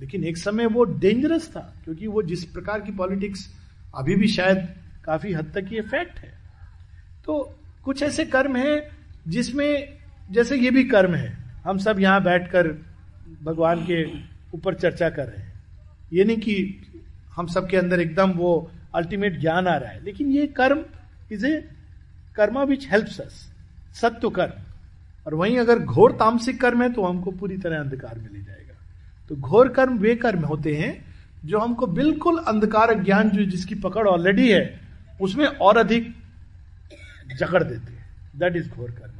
[0.00, 3.48] लेकिन एक समय वो डेंजरस था, क्योंकि वो जिस प्रकार की पॉलिटिक्स
[3.94, 4.68] अभी भी शायद
[5.04, 6.32] काफ़ी हद तक ये फैक्ट है।
[7.26, 7.38] तो
[7.84, 8.82] कुछ ऐसे कर्म हैं
[9.28, 9.98] जिसमें,
[10.30, 11.32] जैसे ये भी कर्म है।
[11.64, 12.68] हम सब यहाँ बैठकर
[13.42, 14.04] भगवान के
[14.54, 15.52] ऊपर चर्चा कर रहे हैं।
[16.12, 16.82] ये नहीं कि
[17.36, 20.84] हम सबके अंदर एकदम वो अल्टीमेट ज्ञान आ रहा है, लेकिन ये कर्म
[21.32, 21.68] is a
[22.36, 23.34] karma which helps us
[23.94, 24.62] सत्य कर्म
[25.26, 28.74] और वहीं अगर घोर तामसिक कर्म है तो हमको पूरी तरह अंधकार में ले जाएगा।
[29.28, 30.92] तो घोर कर्म वे कर्म होते हैं
[31.44, 34.80] जो हमको बिल्कुल अंधकार ज्ञान जो जिसकी पकड़ ऑलरेडी है,
[35.20, 36.14] उसमें और अधिक
[37.36, 39.15] जकड़ देते हैं। दैट इज़ घोर कर्म।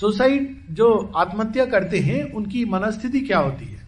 [0.00, 3.80] सुसाइड जो आत्महत्या करते हैं, उनकी मनस्थिति क्या होती है?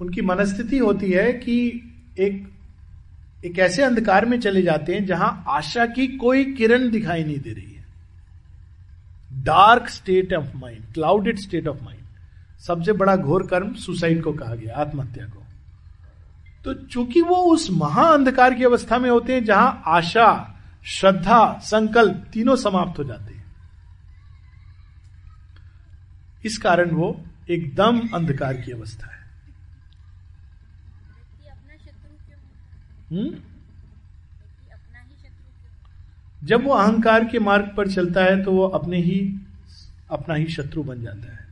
[0.00, 1.68] उनकी मनस्थिति होती है कि
[2.18, 2.50] एक
[3.44, 7.50] एक ऐसे अंधकार में चले जाते हैं जहाँ आशा की कोई किरण दिखाई नहीं दे
[7.50, 7.84] रही है।
[9.44, 12.02] Dark state of mind clouded state of mind
[12.60, 15.42] सबसे बड़ा घोर कर्म सुसाइड को कहा गया, आत्महत्या को।
[16.64, 22.24] तो चूँकि वो उस महा अंधकार की अवस्था में होते हैं जहाँ आशा, श्रद्धा, संकल्प
[22.32, 23.39] तीनों समाप्त हो जाते हैं
[26.44, 29.20] इस कारण वो एकदम अंधकार की अवस्था है।
[33.10, 33.44] हुँ?
[36.44, 39.40] जब वो अहंकार के मार्ग पर चलता है तो वो अपने ही
[40.10, 41.48] अपना ही शत्रु बन जाता है।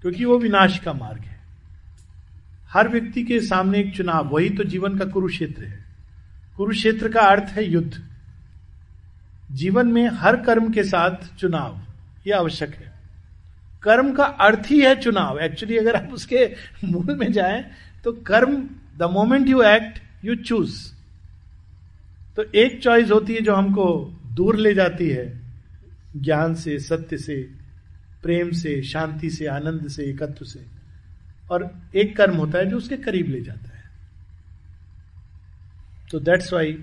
[0.00, 1.40] क्योंकि वो विनाश का मार्ग है।
[2.68, 5.84] हर व्यक्ति के सामने एक चुनाव वही तो जीवन का कुरुक्षेत्र है।
[6.56, 8.08] कुरुक्षेत्र का अर्थ है युद्ध।
[9.52, 11.82] जीवन में हर कर्म के साथ चुनाव
[12.26, 12.91] यह आवश्यक है।
[13.82, 16.44] कर्म का अर्थ ही है चुनाव। एक्चुअली अगर आप उसके
[16.84, 17.64] मूल में जाए
[18.04, 18.56] तो कर्म
[18.98, 20.92] the moment you act you choose
[22.36, 23.86] तो एक चॉइस होती है जो हमको
[24.34, 25.40] दूर ले जाती है।
[26.16, 27.36] ज्ञान से, सत्य से,
[28.22, 30.64] प्रेम से, शांति से, आनंद से, एकत्व से।
[31.50, 33.84] और एक कर्म होता है जो उसके करीब ले जाता है।
[36.10, 36.78] तो that's why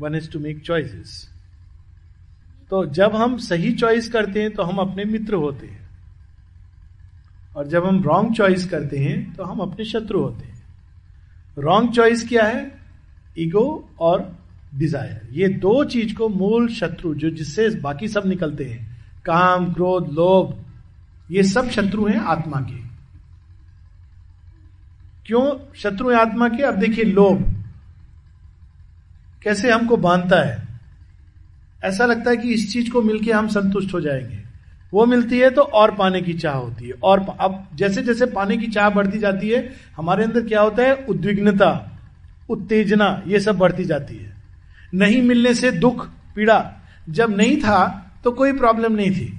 [0.00, 1.28] one is to make choices
[2.70, 5.87] तो जब हम सही चॉइस करते हैं तो हम अपने मित्र होते हैं।
[7.56, 10.62] और जब हम रॉन्ग चॉइस करते हैं तो हम अपने शत्रु होते हैं।
[11.58, 12.78] रॉन्ग चॉइस क्या है?
[13.38, 14.38] ईगो और
[14.74, 20.08] डिज़ायर ये दो चीज़ को मूल शत्रु, जो जिससे बाकी सब निकलते हैं, काम, क्रोध,
[20.12, 20.64] लोभ,
[21.30, 22.88] ये सब शत्रु हैं आत्मा के।
[25.26, 26.62] क्यों शत्रु हैं आत्मा के?
[26.62, 27.64] अब देखिए, लोभ।
[29.42, 30.68] कैसे हमको बांधता है?
[31.84, 34.47] ऐसा लगता है कि इस चीज़ को मिलके हम संतुष्ट हो जाएँगे।
[34.92, 38.56] वो मिलती है तो और पाने की चाह होती है। और अब जैसे जैसे पाने
[38.56, 40.94] की चाह बढ़ती जाती है हमारे अंदर क्या होता है?
[40.94, 41.70] उद्विग्नता
[42.50, 44.32] उत्तेजना ये सब बढ़ती जाती है।
[44.94, 46.64] नहीं मिलने से दुख पीड़ा
[47.08, 47.86] जब नहीं था
[48.24, 49.32] तो कोई प्रॉब्लम नहीं थी।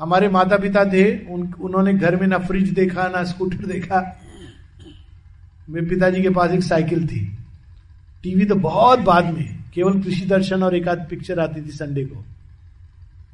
[0.00, 4.00] हमारे माता पिता थे उन, उन्होंने घर में ना फ्रिज देखा ना स्कूटर देखा।
[5.70, 7.24] मेरे पिताजी के पास एक साइकिल थी।
[8.22, 12.04] टीवी तो बहुत बाद में केवल कृषि दर्शन और एक आध पिक्चर आती थी संडे
[12.04, 12.24] को।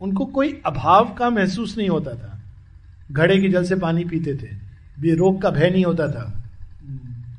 [0.01, 2.41] उनको कोई अभाव का महसूस नहीं होता था।
[3.13, 6.33] घड़े के जल से पानी पीते थे। रोग का भय नहीं होता था,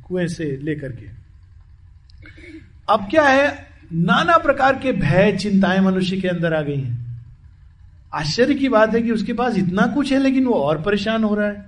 [0.08, 1.08] कुएँ से लेकर के।
[2.90, 6.98] अब क्या है, नाना प्रकार के भय, चिंताएँ मनुष्य के अंदर आ गई हैं।
[8.14, 11.36] आश्चर्य की बात है कि उसके पास इतना कुछ है, लेकिन वो और परेशान हो
[11.36, 11.66] रहा है।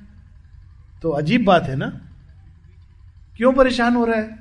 [1.02, 1.88] तो अजीब बात है ना?
[3.38, 4.40] क्यों परेशान हो रहा है?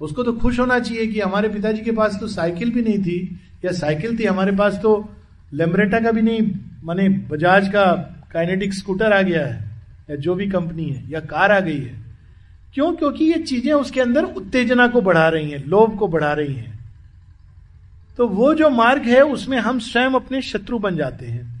[0.00, 3.40] उसको तो खुश होना चाहिए कि हमारे पिताजी के पास तो साइकिल भी नहीं थी,
[3.64, 4.92] या साइकिल थी हमारे पास तो
[5.52, 6.50] लेमरेटा का भी नहीं,
[6.84, 7.92] माने बजाज का
[8.32, 9.70] काइनेटिक स्कूटर आ गया है,
[10.10, 12.08] या जो भी कंपनी है, या कार आ गई है।
[12.74, 12.92] क्यों?
[12.92, 16.78] क्योंकि ये चीज़ें उसके अंदर उत्तेजना को बढ़ा रही हैं, लोभ को बढ़ा रही हैं।
[18.16, 21.58] तो वो जो मार्ग है, उसमें हम स्वयं अपने शत्रु बन जाते हैं।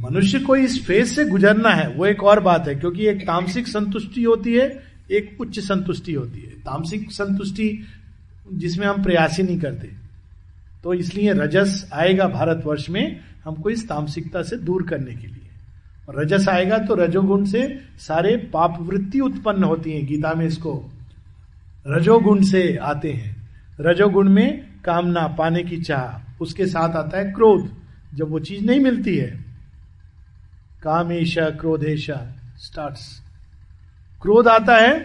[0.00, 3.68] मनुष्य को इस फ़ेज़ से गुजरना है, वो एक और बात है, क्योंकि एक तामसिक
[3.68, 7.84] संतुष्टि होती है, एक उच्च संतुष्टि होती है। तामसिक संतुष्टि
[8.52, 10.01] जिसमें हम प्रयास ही नहीं करते।
[10.84, 15.38] तो इसलिए रजस आएगा भारतवर्ष में हमको इस तामसिकता से दूर करने के लिए।
[16.10, 17.62] रजस आएगा तो रजोगुण से
[17.98, 20.90] सारे पाप वृत्ति उत्पन्न होती है, गीता में इसको
[21.86, 23.36] रजोगुण से आते हैं।
[23.80, 27.70] रजोगुण में कामना, पाने की चाह, उसके साथ आता है क्रोध।
[28.14, 29.30] जब वो चीज़ नहीं मिलती है,
[30.82, 32.20] कामेशा, क्रोधेशा
[32.56, 32.96] स्टार्ट
[34.22, 34.98] क्रोध आता है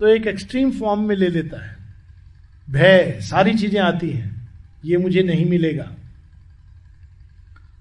[0.00, 1.76] तो एक एक्सट्रीम फॉर्म में ले लेता है।
[2.70, 4.31] भय, सारी चीज़ें आती हैं।
[4.84, 5.90] ये मुझे नहीं मिलेगा।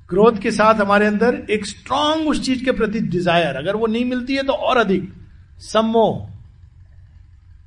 [0.09, 4.05] क्रोध के साथ हमारे अंदर एक स्ट्रांग उस चीज़ के प्रति डिज़ायर अगर वो नहीं
[4.05, 5.11] मिलती है तो और अधिक।
[5.61, 6.29] सम्मोह।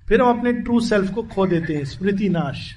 [0.08, 2.74] फिर हम अपने ट्रू सेल्फ को खो देते हैं, स्मृति नाश।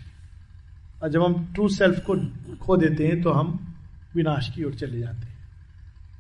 [1.04, 2.16] और जब हम ट्रू सेल्फ को
[2.58, 3.76] खो देते हैं तो हम
[4.16, 5.36] विनाश की ओर चले जाते हैं।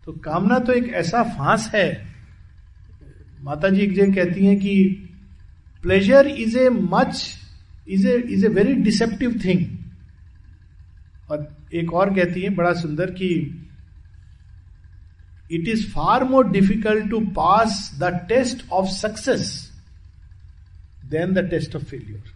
[0.06, 1.89] तो कामना तो एक ऐसा फांस है।
[3.41, 4.84] माता जी एक जगह कहती हैं कि
[5.84, 7.34] pleasure is a much
[7.88, 9.77] is a is a very deceptive thing
[11.30, 13.30] और एक और कहती है, बड़ा सुंदर, कि
[15.52, 19.52] it is far more difficult to pass the test of success
[21.06, 22.36] than the test of failure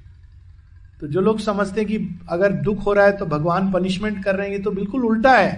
[1.02, 4.36] तो जो लोग समझते हैं कि अगर दुख हो रहा है तो भगवान पनिशमेंट कर
[4.36, 5.54] रहे हैं तो बिल्कुल उल्टा है।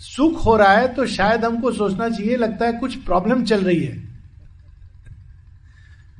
[0.00, 3.80] सुख हो रहा है तो शायद हमको सोचना चाहिए, लगता है कुछ प्रॉब्लम चल रही
[3.80, 3.96] है।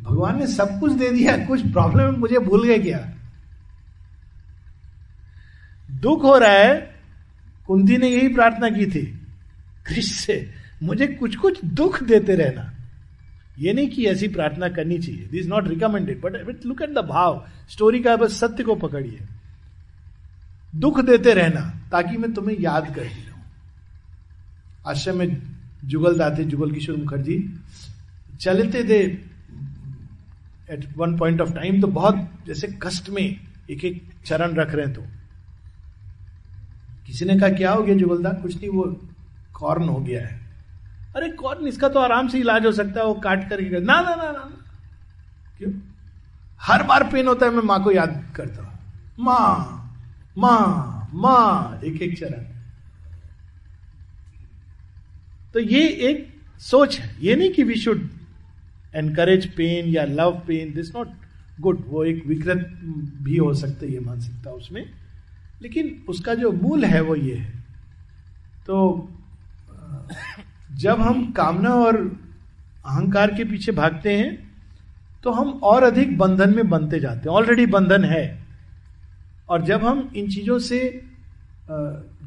[0.01, 2.99] भगवान ने सब कुछ दे दिया, कुछ प्रॉब्लम मुझे भूल गए क्या?
[6.01, 6.75] दुख हो रहा है,
[7.67, 9.03] कुंती ने यही प्रार्थना की थी,
[9.87, 10.51] कृष्ण से
[10.83, 12.71] मुझे कुछ कुछ दुख देते रहना।
[13.59, 17.45] ये नहीं कि ऐसी प्रार्थना करनी चाहिए। This not recommended but look at the bhav.
[17.69, 19.19] Story का बस सत्य को पकड़िए।
[20.73, 21.61] दुख देते रहना,
[21.93, 23.43] ताकि मैं तुम्हें याद करती रहूँ
[24.87, 25.37] आश्रम में
[25.85, 27.39] जुगल दाते, जुगल किशोर मुखर्जी,
[28.41, 29.01] चलते थे
[30.75, 33.25] at one point of time तो बहुत जैसे कष्ट में
[33.71, 35.05] एक एक चरण रख रहे तो।
[37.11, 38.31] किसी ने कहा, क्या हो गया जुगलदा?
[38.31, 39.01] कुछ नहीं, वो
[39.55, 40.41] कॉर्न हो गया है.
[41.17, 44.15] अरे, कॉर्न, इसका तो आराम से इलाज हो सकता है, वो काट करके ना ना
[44.15, 44.53] ना ना
[45.59, 45.73] क्यों?
[46.61, 48.79] हर बार पेन होता है, मैं माँ को याद करता हूँ।
[49.21, 49.77] माँ
[50.39, 52.45] माँ माँ एक एक चरण।
[55.53, 58.09] तो ये एक सोच है। ये नहीं कि वी शुड
[58.95, 61.09] एनकरेज पेन या love pain this not
[61.61, 62.81] good वो एक विकृत
[63.23, 65.00] भी हो सकता है मानसिकता उसमें।
[65.61, 67.53] लेकिन उसका जो मूल है वो ये है।
[68.67, 69.09] तो
[70.77, 74.39] जब हम कामना और अहंकार के पीछे भागते हैं
[75.25, 78.39] तो हम और अधिक बंधन में बनते जाते हैं। ऑलरेडी बंधन है।
[79.49, 80.79] और जब हम इन चीज़ों से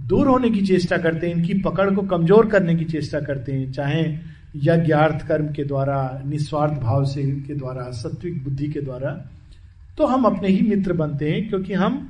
[0.04, 3.72] दूर होने की चेष्टा करते हैं, इनकी पकड़ को कमज़ोर करने की चेष्टा करते हैं,
[3.72, 4.04] चाहे
[4.58, 9.12] यज्ञार्थ कर्म के द्वारा, निस्वार्थ भाव से के द्वारा, सत्विक बुद्धि के द्वारा
[9.98, 12.10] तो हम अपने ही मित्र बनते हैं, क्योंकि हम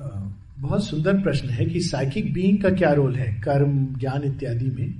[0.00, 3.34] बहुत सुंदर प्रश्न है कि साइकिक बीइंग का क्या रोल है?
[3.34, 4.94] कर्म, ज्ञान इत्यादि में।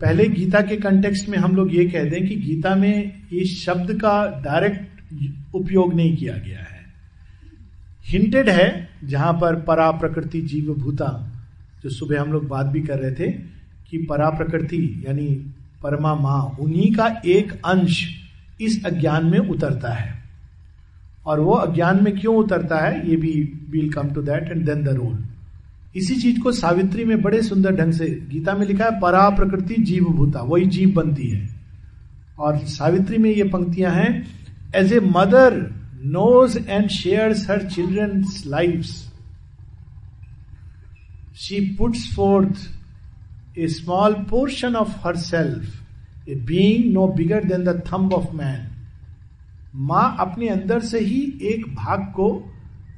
[0.00, 4.00] पहले गीता के कंटेक्स्ट में हम लोग ये कह दें कि गीता में इस शब्द
[4.00, 6.80] का डायरेक्ट उपयोग नहीं किया गया है।
[8.06, 11.28] हिंटेड है, जहाँ पर परा प्रकृति जीव भूता
[11.82, 13.32] जो सुबह हम लोग बात भी कर रहे थे,
[13.90, 15.26] कि परा प्रकृति यानी
[15.82, 18.20] परमा माँ, उन्हीं का एक अंश
[18.60, 20.21] इस अज्ञान में उतरता है।
[21.26, 23.32] और वो अज्ञान में क्यों उतरता है, ये भी
[23.70, 25.24] will come to that end then the role
[25.96, 29.74] इसी चीज़ को सावित्री में बड़े सुंदर ढंग से गीता में लिखा है परा प्रकृति
[29.82, 31.48] जीव भूता वही जीव बनती है।
[32.38, 34.10] और सावित्री में ये पंक्तियाँ हैं
[34.76, 35.58] as a mother
[36.06, 38.84] knows and shares her children's life
[41.40, 47.80] she puts forth a small portion of her self a being no bigger than the
[47.92, 48.68] thumb of man
[49.72, 52.28] माँ अपने अंदर से ही एक भाग को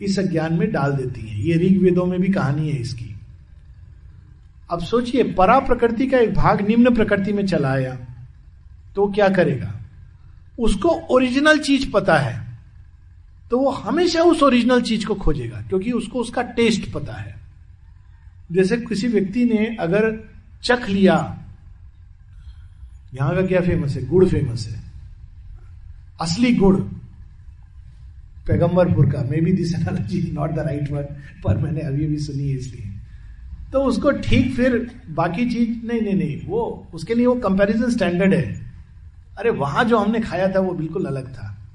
[0.02, 3.14] इस अज्ञान में डाल देती है। ये ऋग्वेदों में भी कहानी है इसकी।
[4.70, 7.94] अब सोचिए, परा प्रकृति का एक भाग निम्न प्रकृति में चला आया
[8.96, 9.72] तो क्या करेगा?
[10.58, 12.42] उसको ओरिजिनल चीज़ पता है
[13.50, 17.34] तो वो हमेशा उस ओरिजिनल चीज़ को खोजेगा, क्योंकि उसको उसका टेस्ट पता है।
[18.52, 20.12] जैसे किसी व्यक्ति ने अगर
[20.62, 21.16] चख लिया,
[23.14, 24.06] यहाँ का क्या फ़ेमस है?
[24.06, 24.82] गुड़ फ़ेमस है।
[26.20, 26.76] असली गुड़
[28.46, 31.02] पैगंबरपुर का। May be this analogy is not the right one
[31.44, 32.90] पर मैंने अभी अभी सुनी है इसलिए।
[33.72, 38.34] तो उसको ठीक फिर बाकी चीज़, नहीं नहीं नहीं, वो, उसके लिए वो कंपैरिजन स्टैंडर्ड
[38.34, 38.72] है।
[39.38, 41.68] अरे, वहाँ जो हमने खाया था वो बिल्कुल अलग था।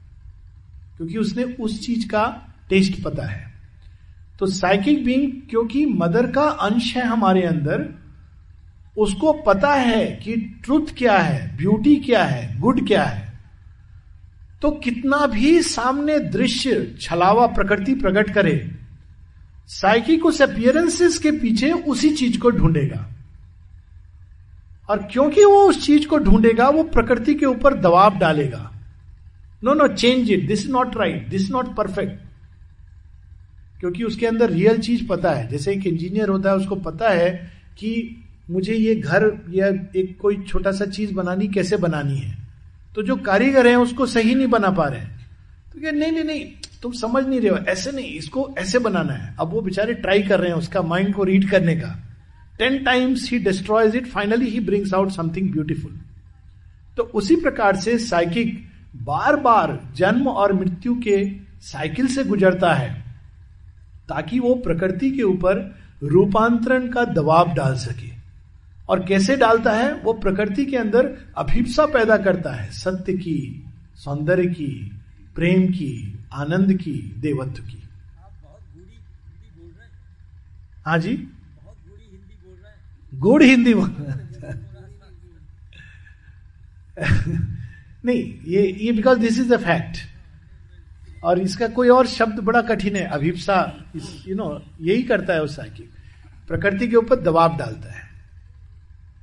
[0.98, 3.54] क्योंकि उसने उस चीज़ का टेस्ट पता है।
[4.40, 7.90] तो साइकिक बींग क्योंकि मदर का अंश है हमारे अंदर,
[8.98, 13.29] उसको पता है कि ट्रुथ क्या है ब्यूटी क्या है गुड क्या है।
[14.62, 18.72] तो कितना भी सामने दृश्य, छलावा प्रकृति प्रकट करे
[19.68, 23.14] साइकिक उस अपियरेंसेस के पीछे उसी चीज़ को ढूंढेगा।
[24.90, 28.72] और क्योंकि वो उस चीज़ को ढूंढेगा, वो प्रकृति के ऊपर दबाव डालेगा।
[29.64, 32.22] No no change it this not right this not perfect
[33.80, 37.52] क्योंकि उसके अंदर रियल चीज़ पता है। जैसे एक इंजीनियर होता है, उसको पता है
[37.78, 42.49] कि मुझे ये घर या एक कोई छोटा सा चीज़ बनानी कैसे बनानी है।
[42.96, 45.02] तो जो कारीगर है, उसको सही नहीं बना पा रहे
[45.72, 46.46] तो क्या नहीं नहीं नहीं,
[46.82, 50.22] तुम समझ नहीं रहे हो। ऐसे नहीं, इसको ऐसे बनाना है। अब वो बेचारे ट्राई
[50.24, 51.96] कर रहे हैं उसका माइंड को रीड करने का।
[52.60, 56.00] Ten times he destroys it finally he brings out something beautiful
[56.98, 58.58] तो उसी प्रकार से साइकिक
[59.04, 61.24] बार बार जन्म और मृत्यु के
[61.64, 62.90] साइकिल से गुजरता है,
[64.10, 65.60] ताकि वो प्रकृति के ऊपर
[66.04, 68.09] रूपांतरण का दबाव डाल सके।
[68.90, 69.94] और कैसे डालता है?
[69.94, 73.66] वो प्रकृति के अंदर अभिप्सा पैदा करता है। सत्य की,
[73.96, 75.02] सौंदर्य की,
[75.36, 77.84] प्रेम की, आनंद की, देवत्व की।
[80.86, 81.28] हाँ जी?
[83.16, 83.96] गुड़ हिंदी बोल
[88.06, 89.98] नहीं, ये ये because this is a fact
[91.24, 93.86] और इसका कोई और शब्द बड़ा कठिन है। अभिप्सा
[94.28, 95.86] यू नो यही करता है उस साइकिल।
[96.48, 98.09] प्रकृति के ऊपर दबाव डालता है।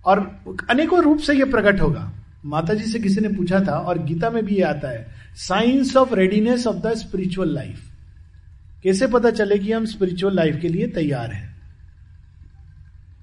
[0.06, 0.40] और
[0.70, 2.12] अनेकों रूप से यह प्रकट होगा।
[2.44, 5.96] माता जी से किसी ने पूछा था, और गीता में भी ये आता है science
[5.96, 7.92] of readiness of the spiritual life
[8.82, 11.56] कैसे पता चले कि हम स्पिरिचुअल लाइफ के लिए तैयार हैं?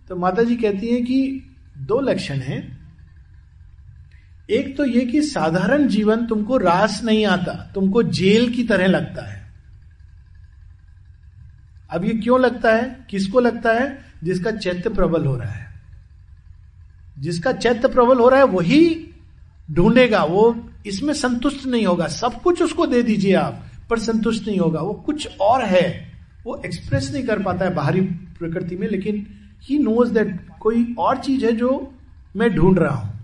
[0.09, 1.43] तो माता जी कहती हैं कि
[1.77, 2.79] दो लक्षण हैं।
[4.49, 9.31] एक तो यह कि साधारण जीवन तुमको रास नहीं आता, तुमको जेल की तरह लगता
[9.31, 9.53] है।
[11.91, 13.05] अब ये क्यों लगता है?
[13.09, 14.05] किसको लगता है?
[14.23, 15.72] जिसका चैत्य प्रबल हो रहा है।
[17.19, 19.09] जिसका चैत्य प्रबल हो रहा है, वही
[19.71, 24.59] ढूंढेगा। वो इसमें संतुष्ट नहीं होगा। सब कुछ उसको दे दीजिए आप, पर संतुष्ट नहीं
[24.59, 26.11] होगा। वो कुछ और है।
[26.45, 28.01] वो एक्सप्रेस नहीं कर पाता है बाहरी
[28.39, 29.27] प्रकृति में, लेकिन
[29.61, 31.95] ही नोज़ दैट कोई और चीज़ है जो
[32.35, 33.19] मैं ढूंढ रहा हूँ।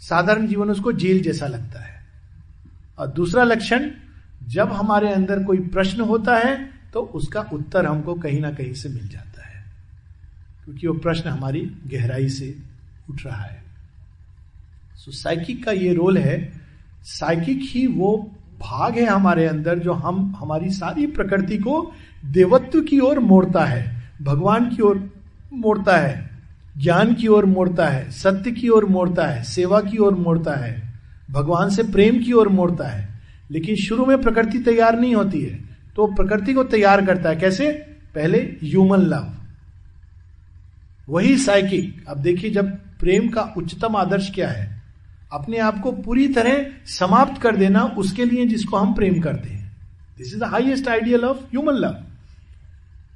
[0.00, 2.06] साधारण जीवन उसको जेल जैसा लगता है।
[2.98, 3.90] और दूसरा लक्षण,
[4.48, 8.88] जब हमारे अंदर कोई प्रश्न होता है तो उसका उत्तर हमको कहीं ना कहीं से
[8.88, 9.64] मिल जाता है।
[10.64, 12.56] क्योंकि वो प्रश्न हमारी गहराई से
[13.10, 13.62] उठ रहा है।
[14.96, 16.52] सो so, साइकिक का ये रोल है
[17.02, 18.30] साइकिक ही वो
[18.60, 21.92] भाग है हमारे अंदर जो हम हमारी सारी प्रकृति को
[22.24, 25.12] देवत्व की ओर मोड़ता है भगवान की ओर
[25.52, 26.30] मोड़ता है
[26.78, 30.92] ज्ञान की ओर मोड़ता है सत्य की ओर मोड़ता है सेवा की ओर मोड़ता है
[31.30, 35.64] भगवान से प्रेम की ओर मोड़ता है। लेकिन शुरू में प्रकृति तैयार नहीं होती है
[35.96, 37.72] तो प्रकृति को तैयार करता है कैसे?
[38.14, 39.34] पहले ह्यूमन लव
[41.08, 44.82] वही साइकिक अब देखिए जब प्रेम का उच्चतम आदर्श क्या है?
[45.32, 49.76] अपने आप को पूरी तरह समाप्त कर देना उसके लिए जिसको हम प्रेम करते हैं।
[50.18, 51.96] This is the highest ideal of human love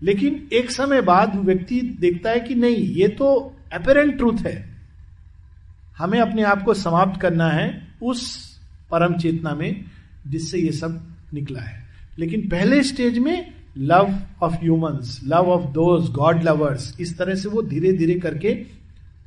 [0.02, 4.56] लेकिन एक समय बाद व्यक्ति देखता है कि नहीं, ये तो अपेरेंट ट्रूथ है।
[5.98, 8.20] हमें अपने आप को समाप्त करना है उस
[8.90, 9.84] परम चेतना में
[10.26, 11.00] जिससे ये सब
[11.34, 11.84] निकला है।
[12.18, 17.48] लेकिन पहले स्टेज में love of humans love of those god lovers इस तरह से
[17.48, 18.75] वो धीरे धीरे करके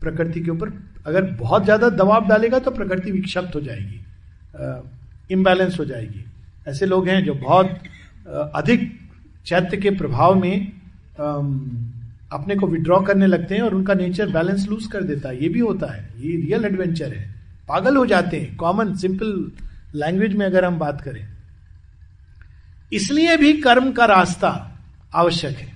[0.01, 0.71] प्रकृति के ऊपर,
[1.05, 6.25] अगर बहुत ज़्यादा दबाव डालेगा तो प्रकृति विक्षिप्त हो जाएगी इम्बैलेंस हो जाएगी।
[6.67, 7.79] ऐसे लोग हैं जो बहुत
[8.55, 8.91] अधिक
[9.45, 10.71] चैत्य के प्रभाव में
[12.31, 15.49] अपने को विड्रॉ करने लगते हैं और उनका नेचर बैलेंस लूज कर देता है। ये
[15.49, 17.27] भी होता है। ये रियल एडवेंचर है।
[17.69, 19.51] पागल हो जाते हैं। कॉमन सिंपल
[19.95, 21.25] लैंग्वेज में अगर हम बात करें,
[22.91, 24.49] इसलिए भी कर्म का रास्ता
[25.13, 25.71] आवश्यक है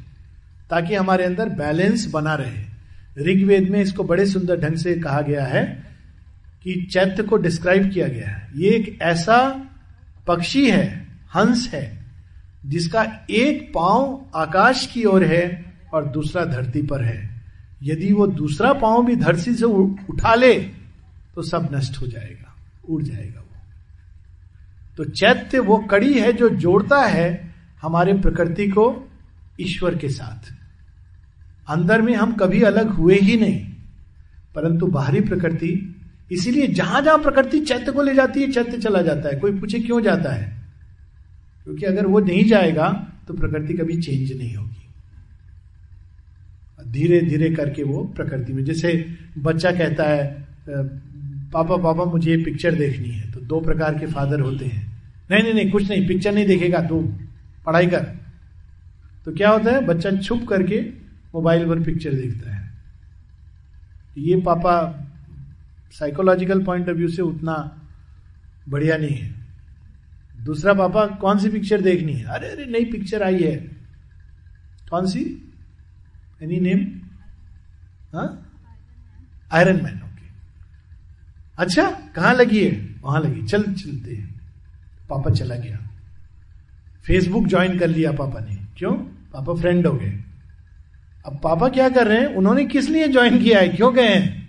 [0.70, 2.73] ताकि हमारे अंदर बैलेंस बना रहे।
[3.18, 5.64] ऋग्वेद में इसको बड़े सुंदर ढंग से कहा गया है
[6.64, 9.38] कि चैत्य को डिस्क्राइब किया गया है। ये एक ऐसा
[10.28, 10.86] पक्षी है,
[11.36, 11.86] हंस है,
[12.66, 15.44] जिसका एक पाँव आकाश की ओर है
[15.94, 17.42] और दूसरा धरती पर है।
[17.84, 20.54] यदि वो दूसरा पाँव भी धरती से उठा ले
[21.36, 22.56] तो सब नष्ट हो जाएगा,
[22.90, 23.62] उड़ जाएगा वो।
[24.98, 28.86] तो चैत्य वो कड़ी है जो जोड़ता है हमारे प्रकृति को
[29.60, 30.52] ईश्वर के साथ।
[31.68, 33.60] अंदर में हम कभी अलग हुए ही नहीं,
[34.56, 35.96] परंतु बाहरी प्रकृति,
[36.32, 39.80] इसीलिए जहाँ जहाँ प्रकृति चैत्य को ले जाती है, चैत्य चला जाता है। कोई पूछे
[39.80, 40.52] क्यों जाता है?
[41.64, 42.90] क्योंकि अगर वो नहीं जाएगा
[43.28, 44.82] तो प्रकृति कभी चेंज नहीं होगी।
[46.92, 48.94] धीरे धीरे करके वो प्रकृति में, जैसे
[49.40, 50.26] बच्चा कहता है
[51.54, 54.82] पापा पापा, मुझे ये पिक्चर देखनी है। तो दो प्रकार के फादर होते हैं।
[55.32, 57.02] नहीं नहीं नहीं, कुछ नहीं पिक्चर नहीं देखेगा तू।
[57.66, 58.04] पढ़ाई कर।
[59.26, 59.86] तो क्या होता है?
[59.86, 60.82] बच्चा छुप करके
[61.36, 62.74] मोबाइल पर पिक्चर देखता है।
[64.18, 65.00] ये पापा
[65.92, 67.82] साइकोलॉजिकल पॉइंट ऑफ़ व्यू से उतना
[68.70, 69.36] बढ़िया नहीं है।
[70.42, 72.26] दूसरा पापा, कौन सी पिक्चर देखनी है?
[72.26, 73.56] अरे अरे, नई पिक्चर आई है।
[74.90, 75.54] कौन सी?
[76.44, 77.02] Any name
[79.54, 80.28] Iron Man okay
[81.58, 82.96] अच्छा कहाँ लगी है?
[83.02, 84.42] वहाँ लगी। चल, चलते हैं।
[85.10, 85.78] पापा चला गया।
[87.06, 88.92] फेसबुक ज्वाइन कर लिया पापा ने। क्यों?
[89.34, 90.24] पापा फ्रेंड हो गए।
[91.26, 92.28] अब पापा क्या कर रहे हैं?
[92.28, 93.70] उन्होंने किस लिए ज्वाइन किया है?
[93.70, 94.44] क्यों गए हैं?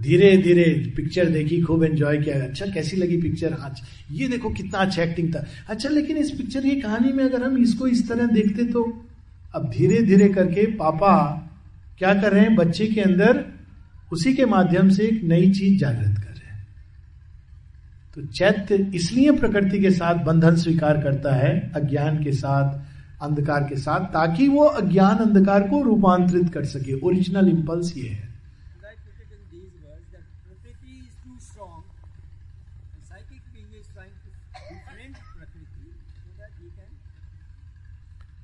[0.00, 3.82] धीरे धीरे पिक्चर देखी, खूब एंजॉय किया। अच्छा कैसी लगी पिक्चर आज?
[4.12, 7.58] ये देखो कितना अच्छा एक्टिंग था। अच्छा लेकिन इस पिक्चर की कहानी में अगर हम
[7.58, 9.06] इसको इस तरह देखते तो?
[9.54, 11.44] अब धीरे धीरे करके पापा
[11.98, 12.56] क्या कर रहे हैं?
[12.56, 13.44] बच्चे के अंदर
[14.12, 16.68] उसी के माध्यम से एक नई चीज़ जागृत कर रहे हैं।
[18.14, 22.87] तो चैत्य इसलिए प्रकृति के साथ बंधन स्वीकार करता है अज्ञान के साथ
[23.22, 28.26] अंधकार के साथ ताकि वो अज्ञान अंधकार को रूपांतरित कर सके। ओरिजिनल इंपल्स ये है।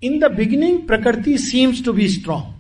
[0.03, 2.55] In the beginning prakriti seems to be strong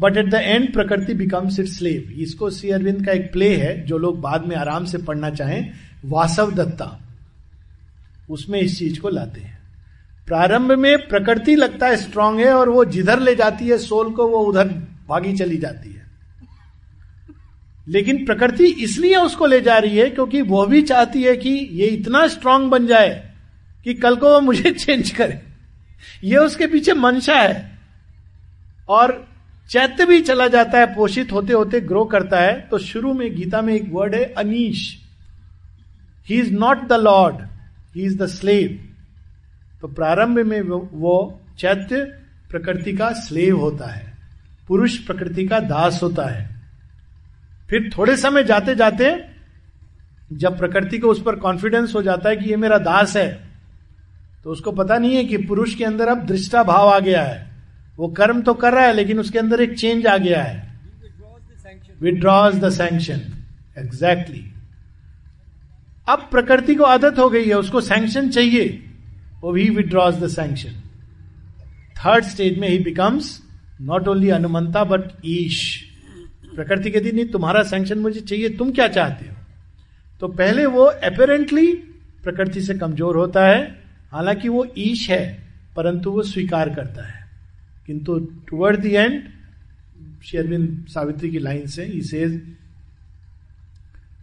[0.00, 3.80] but at the end prakriti becomes it slave इसको सी अरविंद का एक प्ले है
[3.86, 5.72] जो लोग बाद में आराम से पढ़ना चाहें
[6.04, 6.88] वासव दत्ता
[8.30, 9.55] उसमें इस चीज़ को लाते हैं
[10.26, 14.28] प्रारंभ में प्रकृति लगता है स्ट्रांग है और वो जिधर ले जाती है सोल को,
[14.28, 14.68] वो उधर
[15.08, 16.06] भागी चली जाती है।
[17.88, 21.86] लेकिन प्रकृति इसलिए उसको ले जा रही है क्योंकि वो भी चाहती है कि ये
[21.86, 23.30] इतना स्ट्रांग बन जाए
[23.84, 25.42] कि कल को वो मुझे चेंज करे।
[26.24, 27.78] ये उसके पीछे मंशा है
[28.88, 29.28] और
[29.70, 33.62] चैत्य भी चला जाता है, पोषित होते होते ग्रो करता है। तो शुरू में गीता
[33.62, 35.02] में एक वर्ड है Anish.
[36.28, 37.36] He is not the lord
[37.96, 38.85] he is the slave
[39.82, 42.02] तो प्रारंभ में वो चैत्य
[42.50, 44.12] प्रकृति का स्लेव होता है,
[44.68, 46.44] पुरुष प्रकृति का दास होता है।
[47.70, 49.14] फिर थोड़े समय जाते जाते
[50.34, 53.28] जब प्रकृति को उस पर कॉन्फिडेंस हो जाता है कि ये मेरा दास है
[54.44, 57.44] तो उसको पता नहीं है कि पुरुष के अंदर अब दृष्टा भाव आ गया है।
[57.98, 60.80] वो कर्म तो कर रहा है, लेकिन उसके अंदर एक चेंज आ गया है।
[62.00, 63.20] विड्रॉज द सैंक्शन
[63.78, 64.44] एग्जैक्टली
[66.08, 68.85] अब प्रकृति को आदत हो गई है, उसको सैंक्शन चाहिए।
[69.42, 70.70] वो भी withdraws the sanction
[71.96, 73.42] third stage में he becomes
[73.80, 75.82] not only anumanta but Isha
[76.54, 79.34] प्रकृति कहती, नहीं, तुम्हारा सैंक्शन मुझे चाहिए, तुम क्या चाहते हो?
[80.20, 81.72] तो पहले वो अपेरेंटली
[82.24, 87.26] प्रकृति से कमज़ोर होता है। हालाँकि वो ईश है, परंतु वो स्वीकार करता है।
[87.86, 89.22] किंतु टुवर्ड द एंड
[90.24, 92.56] शेरविंद सावित्री की लाइन से he says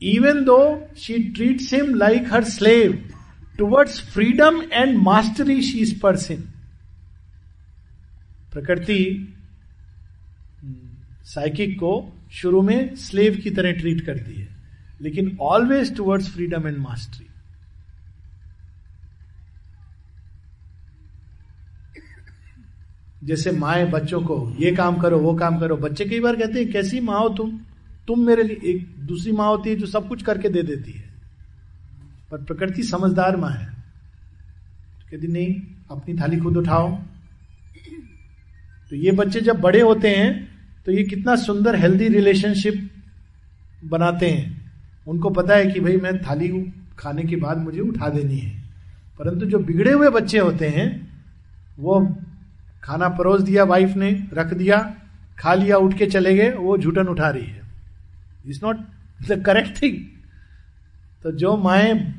[0.04, 3.10] even though she treats him like her slave
[3.58, 6.36] towards freedom and mastery she is person
[8.52, 9.30] prakriti
[11.26, 14.48] psychic को शुरू में स्लेव की तरह ट्रीट करती है
[15.02, 17.28] लेकिन always towards freedom and mastery
[23.24, 26.72] जैसे माए बच्चों को ये काम करो, वो काम करो, बच्चे कई बार कहते हैं,
[26.72, 27.60] कैसी माँ हो तुम?
[28.08, 31.13] तुम मेरे लिए एक, दूसरी माँ होती है जो सब कुछ करके दे देती है।
[32.34, 33.66] पर प्रकृति समझदार माँ है।
[35.12, 35.62] कहती, नहीं,
[35.92, 36.96] अपनी थाली खुद उठाओ।
[38.90, 40.48] तो ये बच्चे जब बड़े होते हैं
[40.86, 42.92] तो ये कितना सुंदर हेल्दी रिलेशनशिप
[43.86, 44.72] बनाते हैं।
[45.08, 48.64] उनको पता है कि, भाई, मैं थाली खाने के बाद मुझे उठा देनी है।
[49.20, 51.08] परंतु जो बिगड़े हुए बच्चे होते हैं,
[51.80, 52.18] वो
[52.84, 54.96] खाना परोस दिया वाइफ ने रख दिया,
[55.40, 57.62] खा लिया, उठ के चले गए, वो झूठन उठा रही है।
[58.48, 58.78] Is not
[59.28, 59.98] the correct thing
[61.24, 62.16] तो जो माए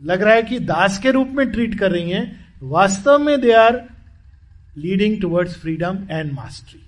[0.00, 2.24] लग रहा है कि दास के रूप में ट्रीट कर रही हैं।
[2.62, 3.82] वास्तव में they are
[4.78, 6.80] leading towards freedom and mastery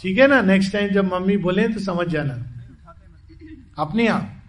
[0.00, 0.40] ठीक है ना?
[0.42, 2.34] नेक्स्ट टाइम जब मम्मी बोले तो समझ जाना।
[3.78, 4.42] अपने आप।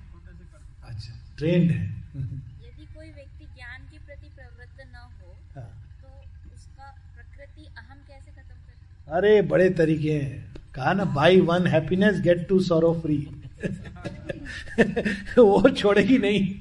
[0.84, 5.68] अच्छा ट्रेंड है। यदि कोई व्यक्ति ज्ञान के प्रति प्रवृत्त न हो हाँ।
[6.02, 6.10] तो
[6.56, 12.20] उसका प्रकृति अहम कैसे खत्म कर अरे बड़े तरीके हैं। कहा ना by one happiness
[12.22, 13.18] get to sorrow free
[15.40, 16.56] वो छोड़ेगी नहीं।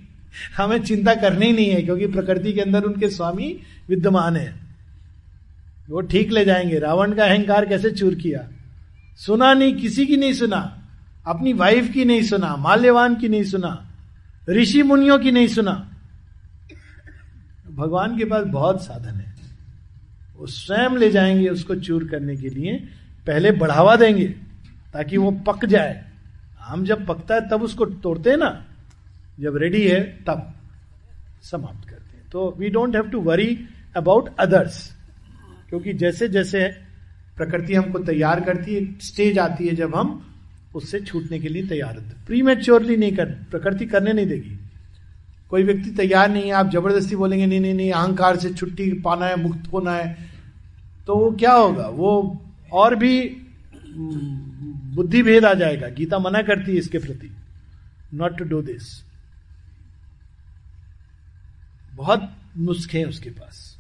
[0.57, 4.55] हमें चिंता करनी ही नहीं है, क्योंकि प्रकृति के अंदर उनके स्वामी विद्यमान है।
[5.91, 8.49] वो ठीक ले जाएँगे। रावण का अहंकार कैसे चूर किया?
[9.17, 10.79] सुना नहीं, किसी की नहीं सुना।
[11.27, 13.91] अपनी वाइफ की नहीं सुना, माल्यवान की नहीं सुना,
[14.51, 15.91] ऋषि मुनियों की नहीं सुना।
[17.75, 19.35] भगवान के पास बहुत साधन है।
[20.39, 22.77] वो स्वयं ले जाएँगे उसको चूर करने के लिए।
[23.27, 24.29] पहले बढ़ावा देंगे,
[24.93, 26.12] ताकि वो पक जाए।
[26.63, 28.67] आम जब पकता है, तब उसको तोड़ते हैं ना।
[29.41, 30.55] जब रेडी है, तब
[31.43, 33.59] समाप्त करते हैं। तो we don't have to worry
[33.97, 34.97] about others
[35.69, 36.69] क्योंकि जैसे जैसे
[37.37, 40.35] प्रकृति हमको तैयार करती है स्टेज आती है जब हम
[40.75, 44.59] उससे छूटने के लिए तैयार होते प्री मेच्योरली नहीं कर, प्रकृति करने नहीं देगी।
[45.51, 49.27] कोई व्यक्ति तैयार नहीं है, आप ज़बरदस्ती बोलेंगे, नहीं नहीं नहीं, अहंकार से छुट्टी पाना
[49.27, 50.17] है, मुक्त होना है।
[51.07, 51.89] तो वो क्या होगा?
[51.89, 52.43] वो
[52.73, 53.29] और भी
[54.93, 57.31] बुद्धि भेद आ जाएगा। गीता मना करती है इसके प्रति।
[58.15, 58.89] नॉट टू डू दिस
[61.95, 63.79] बहुत नुस्खे हैं उसके पास।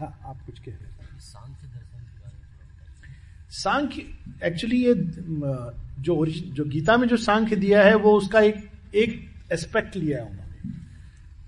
[0.00, 1.84] हाँ आप कुछ कह रहे थे सांख्य के
[3.56, 4.02] सांख्य
[4.44, 4.94] एक्चुअली ये
[6.04, 10.24] जो जो गीता में जो सांख्य दिया है, वो उसका एक एक एस्पेक्ट लिया है
[10.24, 10.45] उन्होंने।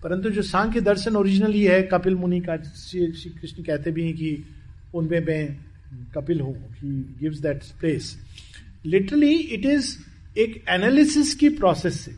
[0.02, 4.44] परंतु जो सांख्य दर्शन ओरिजिनली है, कपिल मुनि का, श्री कृष्ण कहते भी हैं कि
[4.94, 5.56] उनमें मैं
[6.14, 8.18] कपिल हूँ he gives that place
[8.86, 9.98] literally it is
[10.38, 12.14] एक एनालिसिस की प्रोसेस से।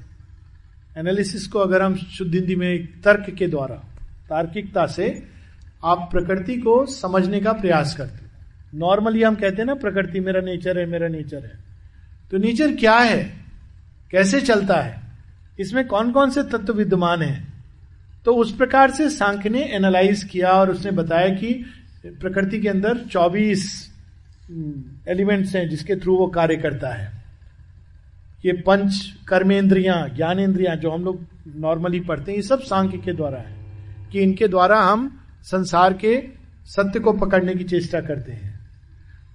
[1.01, 3.75] एनालिसिस को अगर हम शुद्ध हिंदी में एक तर्क के द्वारा,
[4.29, 5.27] तार्किकता से,
[5.85, 8.31] आप प्रकृति को समझने का प्रयास करते हो।
[8.79, 11.59] नॉर्मली हम कहते हैं ना, प्रकृति मेरा नेचर है, मेरा नेचर है।
[12.31, 13.33] तो नेचर क्या है?
[14.11, 15.01] कैसे चलता है?
[15.61, 17.50] इसमें कौन कौन से तत्व विद्यमान हैं?
[18.31, 21.53] तो उस प्रकार से सांख्य ने एनालाइज किया और उसने बताया कि
[22.07, 23.63] प्रकृति के अंदर 24
[25.09, 27.11] एलिमेंट्स हैं जिसके थ्रू वो कार्य करता है।
[28.45, 31.27] ये पंच कर्मेंद्रियाँ ज्ञानेन्द्रियाँ जो हम लोग
[31.57, 33.57] नॉर्मली पढ़ते हैं, ये सब सांख्य के द्वारा है
[34.13, 36.23] कि इनके द्वारा हम संसार के
[36.67, 38.61] सत्य को पकड़ने की चेष्टा करते हैं।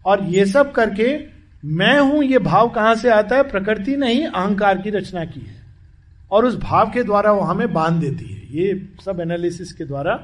[0.05, 1.17] और ये सब करके
[1.65, 3.43] मैं हूँ, ये भाव कहाँ से आता है?
[3.43, 5.54] प्रकृति ने ही अहंकार की रचना की है।
[6.31, 10.17] और उस भाव के द्वारा वो हमें बाँध देती है। ये सब एनालिसिस के द्वारा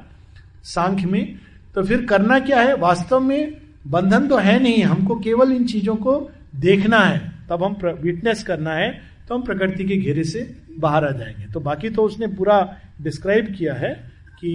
[0.64, 1.40] सांख्य में।
[1.76, 2.76] तो फिर करना क्या है?
[2.76, 7.78] वास्तव में बंधन तो है नहीं, हमको केवल इन चीज़ों को देखना है। तब हम
[8.02, 8.92] विटनेस करना है
[9.28, 10.42] तो हम प्रकृति के घेरे से
[10.80, 12.58] बाहर आ जाएँगे। तो बाकी तो उसने पूरा
[13.02, 13.94] डिस्क्राइब किया है
[14.40, 14.52] कि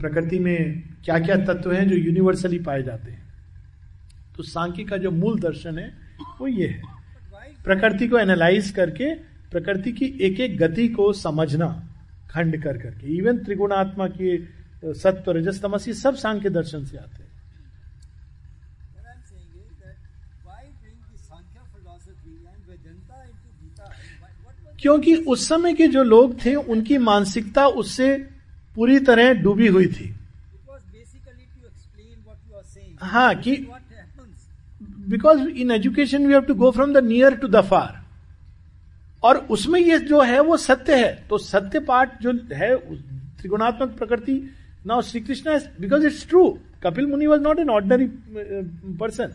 [0.00, 3.22] प्रकृति में क्या क्या तत्व हैं जो यूनिवर्सली पाए जाते हैं।
[4.36, 5.92] तो सांख्य का जो मूल दर्शन है,
[6.40, 6.82] वो ये है।
[7.64, 9.14] प्रकृति को एनालाइज करके
[9.52, 11.68] प्रकृति की एक एक गति को समझना
[12.30, 14.36] खंड कर करके। इवन त्रिगुणात्मा की
[14.84, 17.30] सत्व रजस तमसी सब सांख्य दर्शन से आते
[24.78, 28.14] क्योंकि उस समय के जो लोग थे उनकी मानसिकता उससे
[28.76, 30.08] पूरी तरह डूबी हुई थी।
[33.02, 33.56] हाँ कि
[35.08, 38.01] because in education we have to go from the near to the far
[39.22, 44.32] और उसमें ये जो है, वो सत्य है। तो सत्य पाठ जो है त्रिगुणात्मक प्रकृति
[44.86, 46.48] now Shri Krishna because it's true
[46.82, 48.06] Kapil Muni was not an ordinary
[48.98, 49.32] person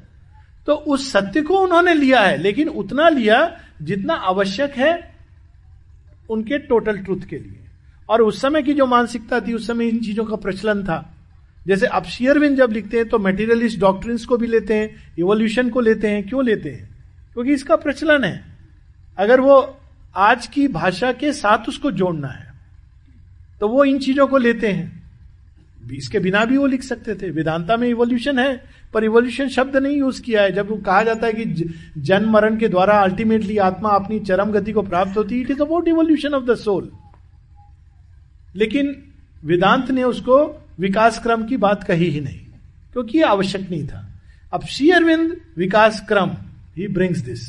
[0.67, 3.37] तो उस सत्य को उन्होंने लिया है, लेकिन उतना लिया
[3.81, 4.93] जितना आवश्यक है
[6.29, 7.59] उनके टोटल ट्रूथ के लिए।
[8.09, 11.13] और उस समय की जो मानसिकता थी, उस समय इन चीज़ों का प्रचलन था।
[11.67, 15.81] जैसे अब शेयरविन जब लिखते हैं तो मेटीरियलिस्ट डॉक्ट्रिन्स को भी लेते हैं इवोल्यूशन को
[15.81, 16.89] लेते हैं, क्यों लेते हैं?
[17.33, 18.46] क्योंकि इसका प्रचलन है।
[19.17, 19.79] अगर वो
[20.15, 22.53] आज की भाषा के साथ उसको जोड़ना है
[23.61, 24.95] तो वो इन चीज़ों को लेते हैं।
[25.93, 28.63] इसके बिना भी वो लिख सकते थे। वेदांता में इवोल्यूशन है,
[28.93, 32.57] पर इवोल्यूशन शब्द नहीं यूज़ किया है। जब वो कहा जाता है कि जन्म मरण
[32.57, 36.33] के द्वारा अल्टीमेटली आत्मा अपनी चरम गति को प्राप्त होती है it is about evolution
[36.33, 36.89] of the soul
[38.55, 38.95] लेकिन
[39.43, 40.37] वेदांत ने उसको
[40.79, 42.39] विकास क्रम की बात कही ही नहीं,
[42.93, 44.03] क्योंकि आवश्यक नहीं था।
[44.53, 46.31] अब श्री अरविंद विकास क्रम
[46.77, 47.43] ही ब्रिंग्स दिस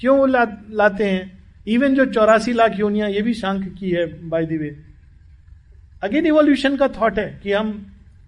[0.00, 1.38] क्यों वो ला, लाते हैं?
[1.66, 4.76] इवन जो चौरासी लाख योनिया ये भी शांख की है by the way
[6.02, 7.72] again evolution का थॉट है कि हम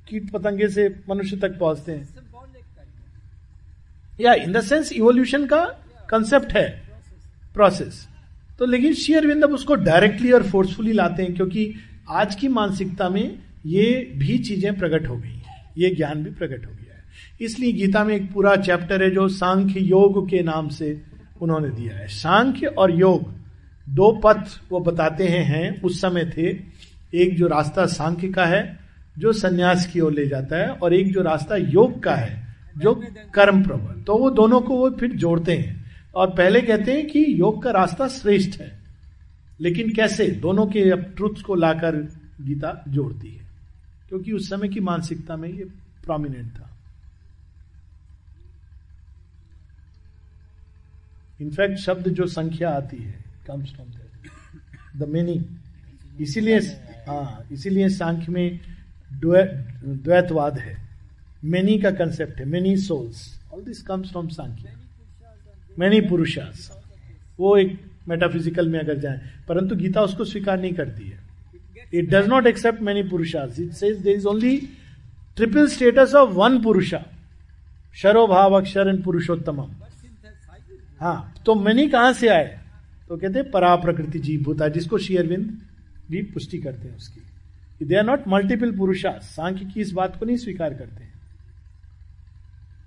[0.09, 2.09] कीट पतंगे से मनुष्य तक पहुँचते हैं।
[4.21, 5.65] या इन द सेंस इवोल्यूशन का
[6.11, 6.69] कंसेप्ट है।
[7.55, 8.07] प्रोसेस
[8.59, 11.73] तो लेकिन शेयर विंद अब उसको डायरेक्टली और फोर्सफुली लाते हैं क्योंकि
[12.11, 16.67] आज की मानसिकता में ये भी चीज़ें प्रकट हो गई हैं। ये ज्ञान भी प्रकट
[16.67, 17.05] हो गया है।
[17.41, 20.91] इसलिए गीता में एक पूरा चैप्टर है जो सांख्य योग के नाम से
[21.43, 23.33] उन्होंने दिया है। सांख्य और योग
[23.89, 26.49] दो पथ वो बताते हैं, हैं। उस समय थे
[27.15, 28.79] एक जो रास्ता सांख्य का है
[29.19, 32.47] जो सन्यास की ओर ले जाता है और एक जो रास्ता योग का है
[32.79, 35.85] जो कर्म प्रबल तो वो दोनों को वो फिर जोड़ते हैं।
[36.15, 38.79] और पहले कहते हैं कि योग का रास्ता श्रेष्ठ है।
[39.61, 40.29] लेकिन कैसे?
[40.29, 41.97] दोनों के अब ट्रुथ को लाकर
[42.41, 43.45] गीता जोड़ती है।
[44.09, 45.65] क्योंकि उस समय की मानसिकता में ये
[46.05, 46.72] प्रोमिनेंट था।
[51.43, 53.15] इनफैक्ट शब्द जो संख्या आती है
[53.47, 53.89] कम्स फ्रॉम
[54.99, 55.41] द मेनी
[56.21, 56.59] इसीलिए
[57.09, 58.61] हाँ इसीलिए सांख्य में
[59.11, 60.77] द्वैतवाद है।
[61.45, 63.23] मेनी का कंसेप्ट है many souls
[63.55, 64.69] all this comes from Sankhya.
[65.77, 66.71] Many purushas.
[67.39, 67.79] वो एक
[68.09, 71.19] मेटाफिजिकल में अगर जाए, परंतु गीता उसको स्वीकार नहीं करती है।
[71.95, 73.59] It does not accept many purushas.
[73.61, 74.57] It says there is only
[75.37, 77.05] triple status of one purusha
[77.97, 79.61] शरो भाव अक्षर एंड पुरुषोत्तम
[81.03, 82.59] हाँ तो मनी कहाँ से आए?
[83.09, 85.47] तो कहते हैं परा प्रकृति जीव भूता, जिसको शेयरविंद
[86.11, 90.27] भी पुष्टि करते हैं उसकी। दे आर नॉट मल्टीपल पुरुषा, सांख्य की इस बात को
[90.27, 91.13] नहीं स्वीकार करते हैं।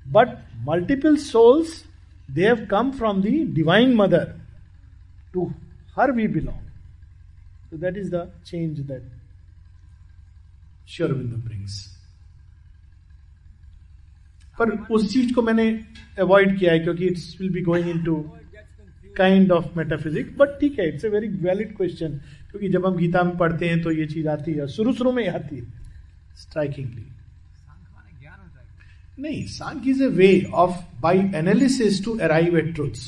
[0.07, 0.28] But
[0.68, 1.84] multiple souls
[2.32, 4.34] they have come from the divine mother
[5.34, 5.45] to
[5.97, 6.63] her we belong
[7.72, 9.11] तो that is the change that
[10.88, 11.85] Sri Aurobindo brings
[14.60, 15.68] पर उस चीज़ को मैंने
[16.20, 18.16] अवॉइड किया है क्योंकि it's will be going into
[19.18, 22.20] kind of metaphysics but ठीक है it's a very valid question
[22.51, 25.28] क्योंकि जब हम गीता में पढ़ते हैं तो ये चीज़ आती है, शुरू शुरू में
[25.30, 25.64] आती है
[26.36, 27.06] स्ट्राइकिंगली
[29.20, 33.03] नहीं Sankhya is a way of by analysis to arrive at truths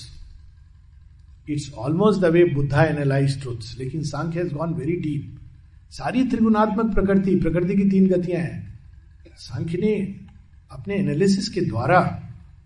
[1.49, 5.33] it's almost the way Buddha analyse truths लेकिन Sankhya has gone very deep
[5.91, 8.79] सारी त्रिगुणात्मक प्रकृति प्रकृति की तीन गतियाँ हैं।
[9.37, 9.93] सांख्य ने
[10.71, 11.99] अपने एनालिसिस के द्वारा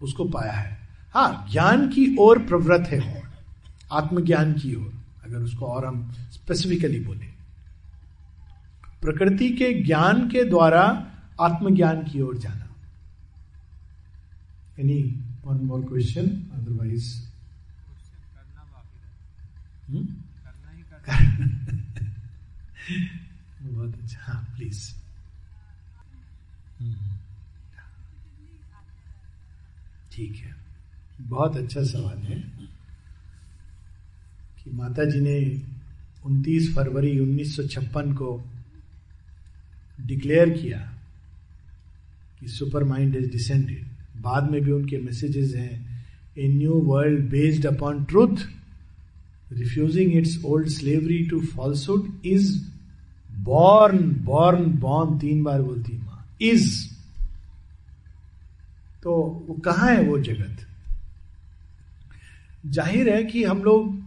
[0.01, 0.79] उसको पाया है।
[1.13, 3.21] हाँ ज्ञान की ओर प्रवृत्त है
[3.91, 4.93] आत्मज्ञान की ओर,
[5.23, 7.25] अगर उसको और हम स्पेसिफिकली बोले।
[9.01, 10.83] प्रकृति के ज्ञान के द्वारा
[11.41, 12.67] आत्मज्ञान की ओर जाना।
[14.79, 15.01] Any
[15.45, 17.09] one more question otherwise
[23.63, 24.79] बहुत अच्छा हाँ प्लीज़
[30.13, 30.55] ठीक है।
[31.21, 32.39] बहुत अच्छा सवाल है
[34.63, 35.39] कि माता जी ने
[36.27, 38.31] 29 फरवरी 1956 को
[40.07, 40.79] डिक्लेयर किया
[42.39, 43.85] कि सुपर माइंड इज़ डिसेंडेड
[44.21, 46.05] बाद में भी उनके मैसेजेस हैं
[46.37, 48.45] a new world based upon truth
[49.51, 52.53] refusing its old slavery to falsehood is
[53.43, 56.69] born born born तीन बार बोलती माँ इज़
[59.03, 60.67] तो वो कहा है वो जगत?
[62.65, 64.01] ज़ाहिर है कि हम लोग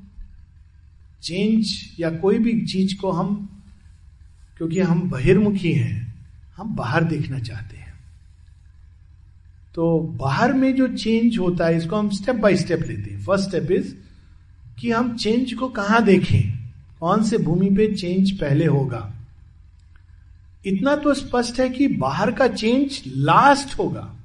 [1.22, 3.48] चेंज या कोई भी चीज़ को हम,
[4.56, 6.14] क्योंकि हम बहिर्मुखी हैं,
[6.56, 7.94] हम बाहर देखना चाहते हैं।
[9.74, 13.48] तो बाहर में जो चेंज होता है, इसको हम स्टेप बाय स्टेप लेते हैं। फ़र्स्ट
[13.48, 13.94] स्टेप इज़
[14.80, 16.58] कि हम चेंज को कहाँ देखें?
[17.00, 19.14] कौन से भूमि पे चेंज पहले होगा?
[20.66, 24.16] इतना तो स्पष्ट है कि बाहर का चेंज लास्ट होगा।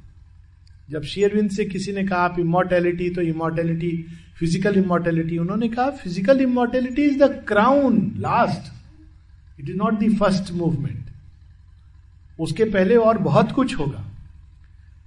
[0.90, 3.92] जब शेयरविंद से किसी ने कहा आप इमोर्टेलिटी तो इमोर्टेलिटी
[4.40, 8.72] फ़िज़िकल इमोर्टेलिटी उन्होंने कहा physical immortality is the crown last
[9.60, 11.06] it is not the first movement
[12.40, 14.06] उसके पहले और बहुत कुछ होगा।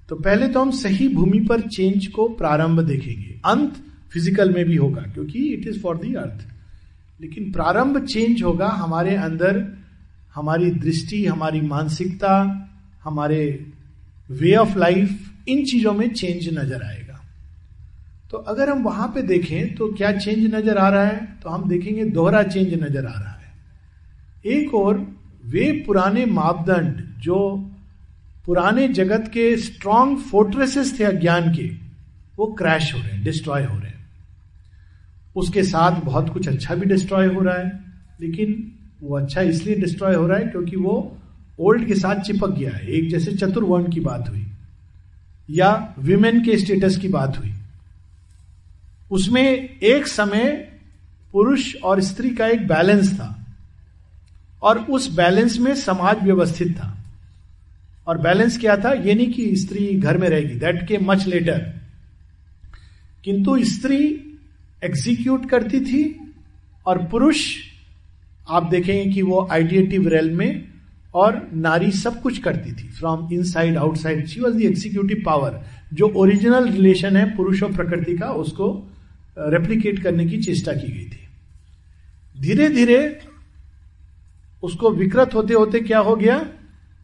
[0.08, 3.74] तो पहले तो हम सही भूमि पर चेंज को प्रारंभ देखेंगे। अंत
[4.12, 6.46] फ़िज़िकल में भी होगा, क्योंकि it is for the earth
[7.20, 9.64] लेकिन प्रारंभ चेंज होगा हमारे अंदर,
[10.34, 12.32] हमारी दृष्टि, हमारी मानसिकता,
[13.04, 13.66] हमारे
[14.30, 17.18] वे ऑफ़ लाइफ इन चीज़ों में चेंज नज़र आएगा।
[18.30, 21.38] तो अगर हम वहाँ पे देखें तो क्या चेंज नज़र आ रहा है?
[21.42, 23.52] तो हम देखेंगे दोहरा चेंज नज़र आ रहा है।
[24.52, 24.98] एक और,
[25.44, 27.68] वे पुराने मापदंड, जो
[28.46, 31.68] पुराने जगत के स्ट्रॉन्ग फोर्ट्रेसेस थे अज्ञान के,
[32.38, 34.00] वो क्रैश हो रहे हैं डिस्ट्रॉय हो रहे हैं।
[35.36, 37.72] उसके साथ बहुत कुछ अच्छा भी डिस्ट्रॉय हो रहा है,
[38.20, 38.72] लेकिन
[39.02, 40.96] वो अच्छा इसलिए डिस्ट्रॉय हो रहा है क्योंकि वो
[41.60, 44.46] ओल्ड के साथ चिपक गया है। एक जैसे चतुर्वर्ण की बात हुई।
[45.50, 47.52] या विमेन के स्टेटस की बात हुई।
[49.10, 50.72] उसमें एक समय
[51.32, 53.46] पुरुष और स्त्री का एक बैलेंस था
[54.62, 56.98] और उस बैलेंस में समाज व्यवस्थित था।
[58.06, 58.92] और बैलेंस क्या था?
[58.92, 61.74] ये नहीं कि स्त्री घर में रहेगी दैट के मच लेटर
[63.24, 64.04] किंतु स्त्री
[64.84, 66.34] एग्जीक्यूट करती थी
[66.86, 67.56] और पुरुष,
[68.48, 70.71] आप देखेंगे कि वो आइडिएटिव रेल में
[71.14, 75.60] और नारी सब कुछ करती थी from inside outside she was the executive power
[75.94, 78.92] जो ओरिजिनल रिलेशन है, पुरुष और प्रकृति का, उसको
[79.38, 81.28] रेप्लीकेट करने की चेष्टा की गई थी।
[82.40, 83.20] धीरे धीरे
[84.62, 86.46] उसको विकृत होते होते क्या हो गया?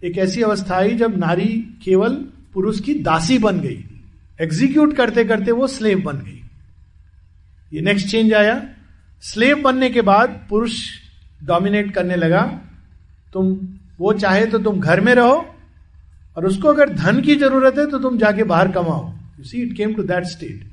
[0.05, 2.15] एक ऐसी अवस्था आई जब नारी केवल
[2.55, 3.85] पुरुष की दासी बन गई।
[4.41, 6.43] एग्जीक्यूट करते करते वो स्लेव बन गई।
[7.73, 8.69] ये नेक्स्ट चेंज आया।
[9.23, 10.81] स्लेव बनने के बाद पुरुष
[11.45, 12.61] डोमिनेट करने लगा।
[13.33, 13.69] तुम
[13.99, 15.45] वो चाहे तो तुम घर में रहो,
[16.37, 19.07] और उसको अगर धन की ज़रूरत है तो तुम जाके बाहर कमाओ।
[19.39, 20.67] You see it came to that state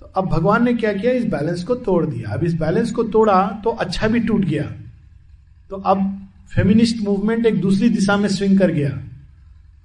[0.00, 1.12] तो अब भगवान ने क्या किया?
[1.12, 4.62] इस बैलेंस को तोड़ दिया। अब इस बैलेंस को तोड़ा तो अच्छा भी टूट गया।
[5.70, 6.04] तो अब
[6.54, 8.90] फेमिनिस्ट मूवमेंट एक दूसरी दिशा में स्विंग कर गया।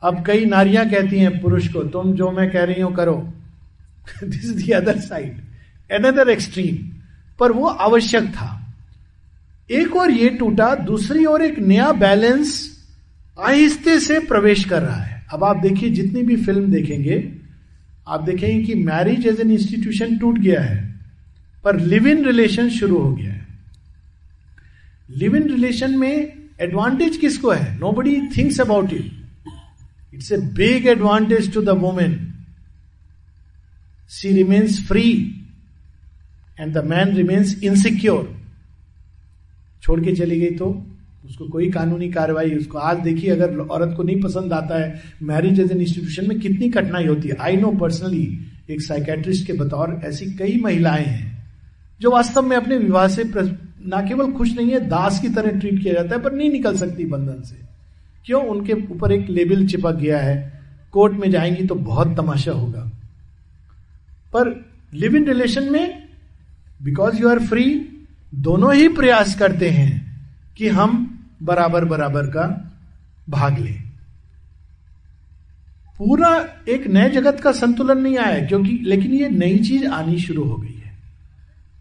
[0.03, 3.15] अब कई नारियाँ कहती हैं पुरुष को, तुम जो मैं कह रही हूँ करो।
[4.23, 5.41] This is the other side
[5.89, 6.75] another extreme
[7.39, 8.49] पर वो आवश्यक था।
[9.69, 12.71] एक और ये टूटा, दूसरी ओर एक नया बैलेंस
[13.37, 17.17] आहिस्ते से प्रवेश कर रहा है। अब आप देखिए, जितनी भी फ़िल्म देखेंगे,
[18.07, 20.81] आप देखेंगे कि मैरिज एज एन इंस्टीट्यूशन टूट गया है,
[21.65, 23.47] पर लिव इन रिलेशन शुरू हो गया है।
[25.09, 27.79] लिव इन रिलेशन में एडवांटेज किसको है?
[27.91, 32.15] Nobody thinks about it it's a big advantage to the women
[34.11, 35.09] she remains free
[36.59, 38.42] and the man remains insecure
[39.83, 40.65] छोड़ के चली गई तो
[41.25, 45.59] उसको कोई कानूनी कार्रवाई, उसको आज देखिए, अगर औरत को नहीं पसंद आता है मैरिज
[45.59, 49.99] एज एन इंस्टीट्यूशन में कितनी कठिनाई होती है। आई नो पर्सनली एक साइकेट्रिस्ट के बतौर
[50.05, 51.53] ऐसी कई महिलाएँ हैं,
[52.01, 53.23] जो वास्तव में अपने विवाह से
[53.85, 56.75] ना केवल खुश नहीं है, दास की तरह ट्रीट किया जाता है, पर नहीं निकल
[56.75, 57.55] सकती बंधन से।
[58.25, 58.41] क्यों?
[58.43, 60.61] उनके ऊपर एक लेबल चिपक गया है।
[60.93, 62.83] कोर्ट में जाएँगी तो बहुत तमाशा होगा।
[64.33, 66.07] पर लिव इन रिलेशन में
[66.83, 67.65] बिकॉज़ यू आर फ्री
[68.33, 70.21] दोनों ही प्रयास करते हैं
[70.57, 72.71] कि हम बराबर बराबर का
[73.29, 73.83] भाग लें।
[75.97, 80.43] पूरा एक नए जगत का संतुलन नहीं आया, क्योंकि लेकिन ये नई चीज़ आनी शुरू
[80.43, 80.97] हो गई है।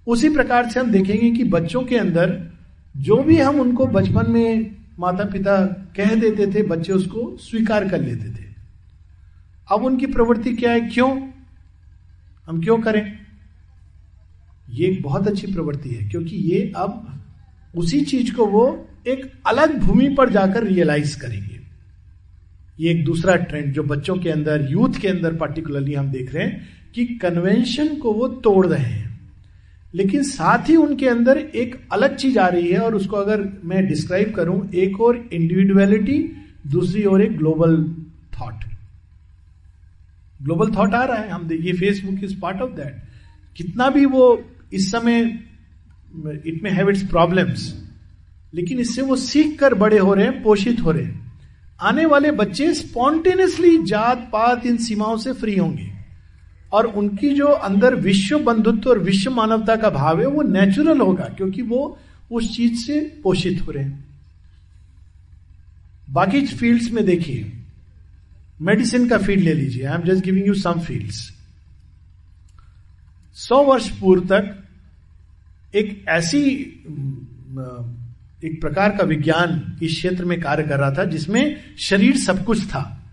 [0.07, 2.53] उसी प्रकार से हम देखेंगे कि बच्चों के अंदर
[2.97, 8.01] जो भी हम उनको बचपन में माता पिता कह देते थे, बच्चे उसको स्वीकार कर
[8.01, 8.45] लेते थे।
[9.73, 10.81] अब उनकी प्रवृत्ति क्या है?
[10.81, 11.29] क्यों?
[12.47, 13.22] हम क्यों करें?
[14.73, 17.23] ये बहुत अच्छी प्रवृत्ति है, क्योंकि ये अब
[17.75, 18.65] उसी चीज़ को वो
[19.09, 21.61] एक अलग भूमि पर जाकर रियलाइज़ करेंगे।
[22.81, 26.45] ये एक दूसरा ट्रेंड जो बच्चों के अंदर यूथ के अंदर पर्टिकुलरली हम देख रहे
[26.45, 29.11] हैं कि कन्वेंशन को वो तोड़ रहे हैं।
[29.95, 33.87] लेकिन साथ ही उनके अंदर एक अलग चीज़ आ रही है और उसको अगर मैं
[33.87, 36.19] डिस्क्राइब करूँ, एक और इंडिविजुअलिटी
[36.67, 37.77] दूसरी ओर एक ग्लोबल
[38.33, 38.65] थॉट
[40.41, 43.03] ग्लोबल थॉट आ रहा है, हम देखिए Facebook is part of that
[43.57, 44.35] कितना भी वो
[44.73, 45.21] इस समय
[46.47, 47.83] इट में हैव इट्स प्रॉब्लम्स
[48.55, 51.33] लेकिन इससे वो सीख कर बड़े हो रहे हैं, पोषित हो रहे हैं।
[51.81, 55.93] आने वाले बच्चे स्पॉन्टेनियसली जात पात इन सीमाओं से फ्री होंगे।
[56.73, 61.25] और उनकी जो अंदर विश्व बंधुत्व और विश्व मानवता का भाव है, वो नेचुरल होगा,
[61.25, 61.99] क्योंकि वो
[62.33, 64.05] उस चीज़ से पोषित हो रहे हैं।
[66.11, 67.53] बाकी फील्ड्स में देखिए।
[68.63, 71.33] मेडिसिन का फ़ील्ड ले लीजिए। I am just giving you some fields
[73.35, 74.62] सौ वर्ष पूर्व तक
[75.75, 76.41] एक ऐसी
[78.45, 82.67] एक प्रकार का विज्ञान इस क्षेत्र में कार्य कर रहा था जिसमें शरीर सब कुछ
[82.67, 83.13] था।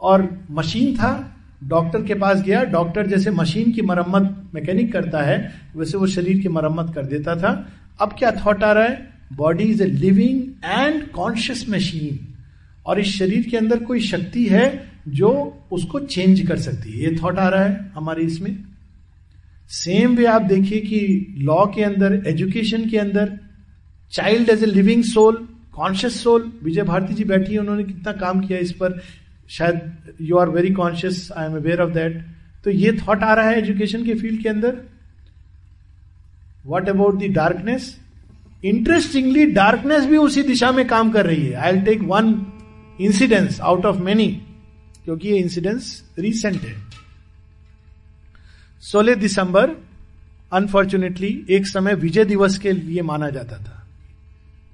[0.00, 5.54] और मशीन था, डॉक्टर के पास गया, डॉक्टर जैसे मशीन की मरम्मत मैकेनिक करता है,
[5.76, 7.68] वैसे वो शरीर की मरम्मत कर देता था।
[8.00, 9.10] अब क्या थॉट आ रहा है?
[9.32, 12.34] Body is a living and conscious machine
[12.86, 17.18] और इस शरीर के अंदर कोई शक्ति है जो उसको चेंज कर सकती है। ये
[17.22, 18.69] थॉट आ रहा है हमारे इसमें।
[19.70, 23.38] सेम वे आप देखिए कि लॉ के अंदर एजुकेशन के अंदर
[24.12, 25.36] child as a living soul
[25.74, 29.00] conscious soul Vijay Bharati ji बैठी है, उन्होंने कितना काम किया इस पर।
[29.50, 32.20] शायद you are very conscious I am aware of that
[32.64, 34.76] तो ये थॉट आ रहा है एजुकेशन के फ़ील्ड के अंदर।
[36.66, 37.96] What about the darkness
[38.64, 42.34] interestingly darkness भी उसी दिशा में काम कर रही है। I take one
[43.00, 44.28] incidence out of many
[45.04, 46.74] क्योंकि ये इंसिडेंस रिसेंट है।
[48.82, 49.70] सोलह दिसंबर
[50.52, 53.86] अनफॉर्चुनेटली एक समय विजय दिवस के लिए माना जाता था।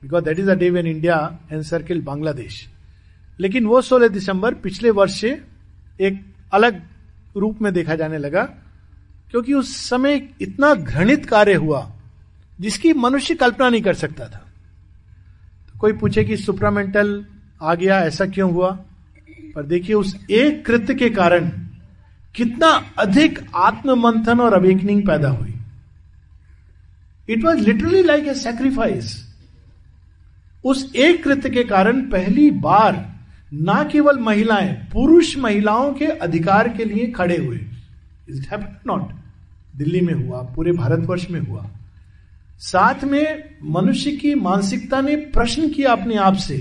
[0.02, 2.68] Because that is a day when India and circle Bangladesh
[3.40, 5.42] लेकिन वो सोलह दिसंबर पिछले वर्ष से
[6.00, 6.20] एक
[6.52, 6.82] अलग
[7.36, 8.42] रूप में देखा जाने लगा,
[9.30, 11.92] क्योंकि उस समय इतना घृणित कार्य हुआ,
[12.60, 14.46] जिसकी मनुष्य कल्पना नहीं कर सकता था।
[15.68, 17.26] तो कोई पूछे कि सुप्रामेंटल
[17.62, 18.70] आ गया, ऐसा क्यों हुआ?
[19.54, 21.65] पर देखिए, उस एक कृत्य के कारण
[22.36, 25.54] कितना अधिक आत्म मंथन और अवेकनिंग पैदा हुई।
[27.28, 29.36] It was literally like a sacrifice
[30.64, 33.16] उस एक कृत्य के कारण पहली बार
[33.52, 39.10] ना केवल महिलाएँ, पुरुष महिलाओं के अधिकार के लिए खड़े हुए। इट नॉट
[39.76, 41.70] दिल्ली में हुआ, पूरे भारतवर्ष में हुआ।
[42.58, 46.58] साथ में मनुष्य की मानसिकता ने प्रश्न किया अपने आप से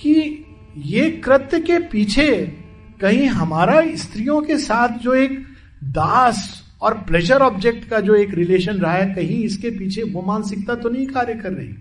[0.00, 0.44] कि
[0.76, 2.59] ये कृत्य के पीछे
[3.00, 5.38] कहीं हमारा स्त्रियों के साथ जो एक
[5.84, 6.40] दास
[6.82, 10.88] और प्लेजर ऑब्जेक्ट का जो एक रिलेशन रहा है, कहीं इसके पीछे वो मानसिकता तो
[10.88, 11.72] नहीं कार्य कर रही?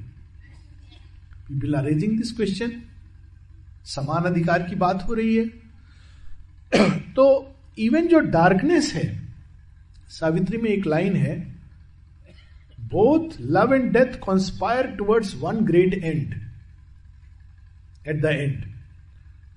[1.48, 2.72] People are raising this question
[3.86, 5.46] समान अधिकार की बात हो रही है।
[7.16, 9.08] तो इवन जो डार्कनेस है,
[10.10, 11.38] सावित्री में एक लाइन है
[12.80, 16.34] both love and death conspire towards one great end
[18.08, 18.79] at the end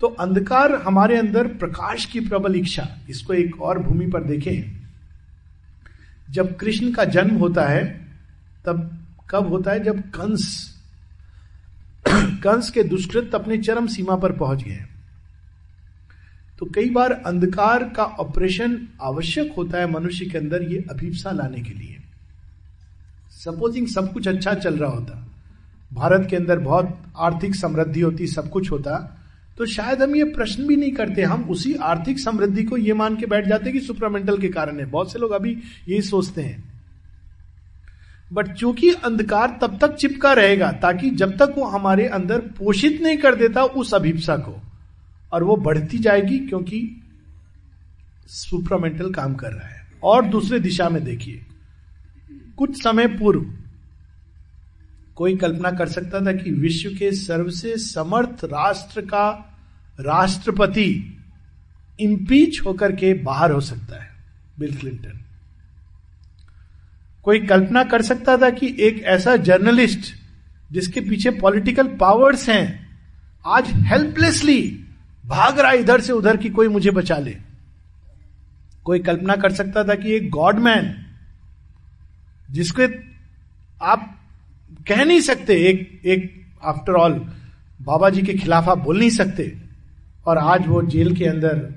[0.02, 4.82] तो अंधकार हमारे अंदर प्रकाश की प्रबल इच्छा इसको एक और भूमि पर देखें।
[6.30, 8.08] जब कृष्ण का जन्म होता है,
[8.66, 9.84] तब कब होता है?
[9.84, 10.74] जब कंस
[12.08, 14.84] कंस के दुष्कृत अपने चरम सीमा पर पहुँच गए।
[16.58, 21.60] तो कई बार अंधकार का ऑपरेशन आवश्यक होता है मनुष्य के अंदर ये अभिप्सा लाने
[21.60, 21.96] के लिए।
[23.30, 25.28] सपोजिंग सब कुछ अच्छा चल रहा होता।
[25.92, 29.18] भारत के अंदर बहुत आर्थिक समृद्धि होती, सब कुछ होता।
[29.58, 33.16] तो शायद हम ये प्रश्न भी नहीं करते। हम उसी आर्थिक समृद्धि को ये मान
[33.16, 35.50] के बैठ जाते कि सुपरामेंटल के कारण है। बहुत से लोग अभी
[35.88, 36.62] यही सोचते हैं।
[38.32, 43.16] बट चूँकि अंधकार तब तक चिपका रहेगा, ताकि जब तक वो हमारे अंदर पोषित नहीं
[43.16, 44.60] कर देता उस अभिप्सा को,
[45.32, 47.02] और वो बढ़ती जाएगी क्योंकि
[48.26, 51.46] सुप्रामेंटल काम कर रहा है। और दूसरे दिशा में देखिए,
[52.56, 53.44] कुछ समय पूर्व
[55.22, 59.30] कोई कल्पना कर सकता था कि विश्व के सर्वसे समर्थ राष्ट्र का
[60.00, 61.18] राष्ट्रपति
[62.00, 64.08] इम्पीच होकर के बाहर हो सकता है
[64.58, 65.20] बिल क्लिंटन
[67.22, 70.14] कोई कल्पना कर सकता था कि एक ऐसा जर्नलिस्ट
[70.72, 72.88] जिसके पीछे पॉलिटिकल पावर्स हैं,
[73.46, 74.84] आज हेल्पलेसली
[75.26, 77.36] भाग रहा इधर से उधर की कोई मुझे बचा ले।
[78.84, 81.06] कोई कल्पना कर सकता था कि एक गॉडमैन
[82.50, 82.88] जिसके
[83.82, 84.18] आप
[84.88, 87.12] कह नहीं सकते, एक एक आफ्टर ऑल
[87.82, 89.58] बाबा जी के खिलाफ आप बोल नहीं सकते।
[90.26, 91.74] और आज वो जेल के अंदर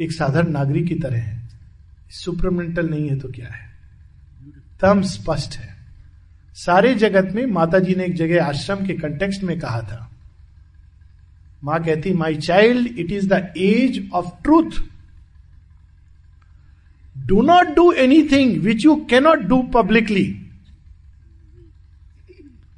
[0.00, 1.48] एक साधारण नागरिक की तरह है।
[2.10, 3.72] सुपरमेंटल नहीं है तो क्या है?
[4.80, 5.76] तम स्पष्ट है।
[6.54, 10.10] सारे जगत में माता जी ने एक जगह आश्रम के कंटेक्स्ट में कहा था।
[11.64, 14.70] माँ कहती my child it is the age of truth
[17.26, 20.41] do not do anything which you cannot do publicly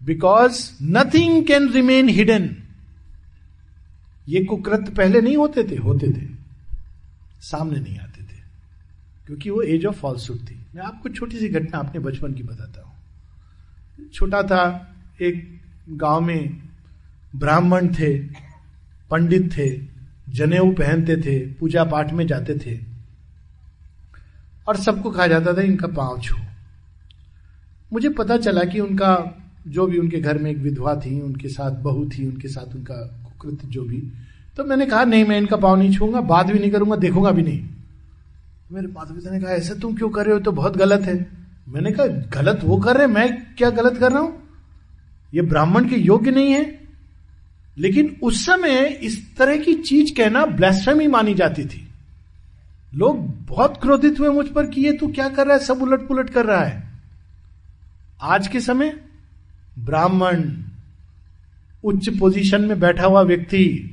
[0.05, 2.57] because nothing can remain hidden
[4.29, 6.29] ये कुकृत पहले नहीं होते थे होते थे।
[7.41, 8.37] सामने नहीं आते थे।
[9.27, 12.83] क्योंकि वो एज ऑफ़ फॉल्सुड थी। मैं आपको छोटी सी घटना अपने बचपन की बताता
[12.83, 12.95] हूँ।
[14.11, 16.63] छोटा था, एक गाँव में
[17.37, 18.19] ब्राह्मण थे,
[19.11, 19.81] पंडित थे,
[20.29, 22.81] जनेऊ पहनते थे, पूजा पाठ में जाते थे।
[24.69, 26.37] और सबको कहा जाता था इनका पाँव छू।
[27.93, 31.71] मुझे पता चला कि उनका जो भी उनके घर में एक विधवा थी, उनके साथ
[31.71, 34.13] बहू थी, उनके साथ उनका कुकृत जो भी
[34.57, 37.43] तो मैंने कहा, नहीं, मैं इनका पाव नहीं छूँगा बात भी नहीं करूँगा, देखूँगा भी
[37.43, 37.69] नहीं।
[38.73, 40.41] मेरे माता पिता ने कहा, ऐसा तुम क्यों कर रहे हो?
[40.41, 41.27] तो बहुत गलत है।
[41.69, 44.43] मैंने कहा, गलत वो कर रहे मैं क्या गलत कर रहा हूँ?
[45.35, 46.81] ये ब्राह्मण के योग्य नहीं है।
[47.79, 51.89] लेकिन उस समय इस तरह की चीज़ कहना ब्लैस्फेमी मानी जाती थी।
[52.95, 55.63] लोग बहुत क्रोधित हुए मुझ पर कि ये तू क्या कर रहा है?
[55.63, 56.91] सब उलट पुलट कर रहा है।
[58.23, 59.04] आज के समय
[59.79, 60.57] ब्राह्मण,
[61.85, 63.91] उच्च पोजीशन में बैठा हुआ व्यक्ति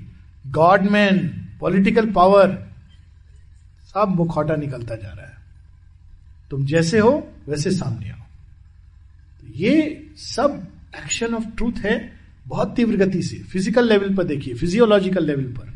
[0.47, 1.27] गॉडमैन
[1.59, 2.67] पॉलिटिकल पावर
[3.83, 5.37] सब मुखौटा निकलता जा रहा है।
[6.51, 8.19] तुम जैसे हो, वैसे सामने आओ।
[9.41, 12.11] तो ये सब एक्शन ऑफ़ ट्रूथ है,
[12.47, 15.73] बहुत तीव्र गति से। फ़िज़िकल लेवल पर देखिए फिजियोलॉजिकल लेवल पर।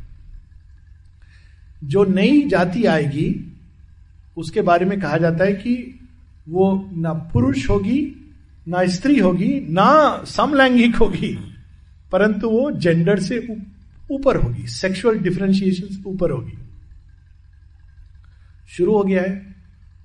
[1.83, 3.57] जो नई जाति आएगी,
[4.37, 5.99] उसके बारे में कहा जाता है कि
[6.49, 8.24] वो ना पुरुष होगी
[8.67, 11.33] ना स्त्री होगी, ना समलैंगिक होगी,
[12.11, 13.37] परंतु वो जेंडर से
[14.11, 16.57] ऊपर होगी सेक्सुअल डिफ्रेंशिएशन से ऊपर होगी।
[18.69, 19.29] शुरू हो गया है।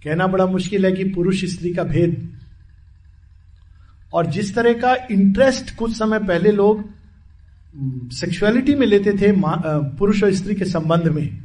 [0.04, 2.38] कहना बड़ा मुश्किल है कि पुरुष स्त्री का भेद।
[4.12, 6.84] और जिस तरह का इंटरेस्ट कुछ समय पहले लोग
[8.12, 11.38] सेक्सुअलिटी में लेते थे पुरुष और स्त्री के संबंध में,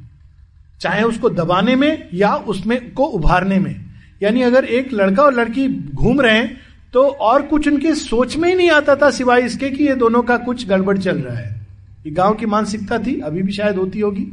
[0.82, 3.86] चाहे उसको दबाने में या उसमें को उभारने में।
[4.24, 6.65] यानी अगर एक लड़का और लड़की घूम रहे हैं
[6.96, 10.22] तो और कुछ उनके सोच में ही नहीं आता था सिवाय इसके कि ये दोनों
[10.22, 11.66] का कुछ गड़बड़ चल रहा है।
[12.06, 14.24] ये गाँव की मानसिकता थी, अभी भी शायद होती होगी।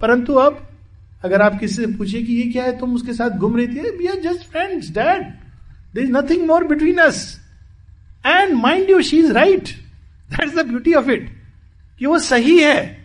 [0.00, 0.58] परंतु अब,
[1.24, 3.96] अगर आप किसी से पूछे कि ये क्या है, तुम उसके साथ घूम रही थी
[3.98, 5.22] we are just friends dad
[5.94, 7.40] there is nothing more between us
[8.26, 9.68] and mind you she is right
[10.30, 11.28] that is the beauty of it
[11.98, 13.03] कि वो सही है।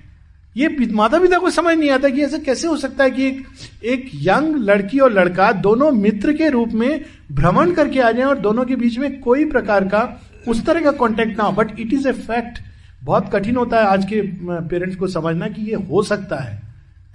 [0.59, 3.45] ये माता पिता को समझ नहीं आता कि ऐसा कैसे हो सकता है कि एक
[3.83, 8.39] एक यंग लड़की और लड़का दोनों मित्र के रूप में भ्रमण करके आ जाए और
[8.39, 10.01] दोनों के बीच में कोई प्रकार का
[10.47, 12.59] उस तरह का कॉन्टेक्ट ना हो। But it is a fact
[13.03, 14.21] बहुत कठिन होता है आज के
[14.69, 16.61] पेरेंट्स को समझना कि ये हो सकता है।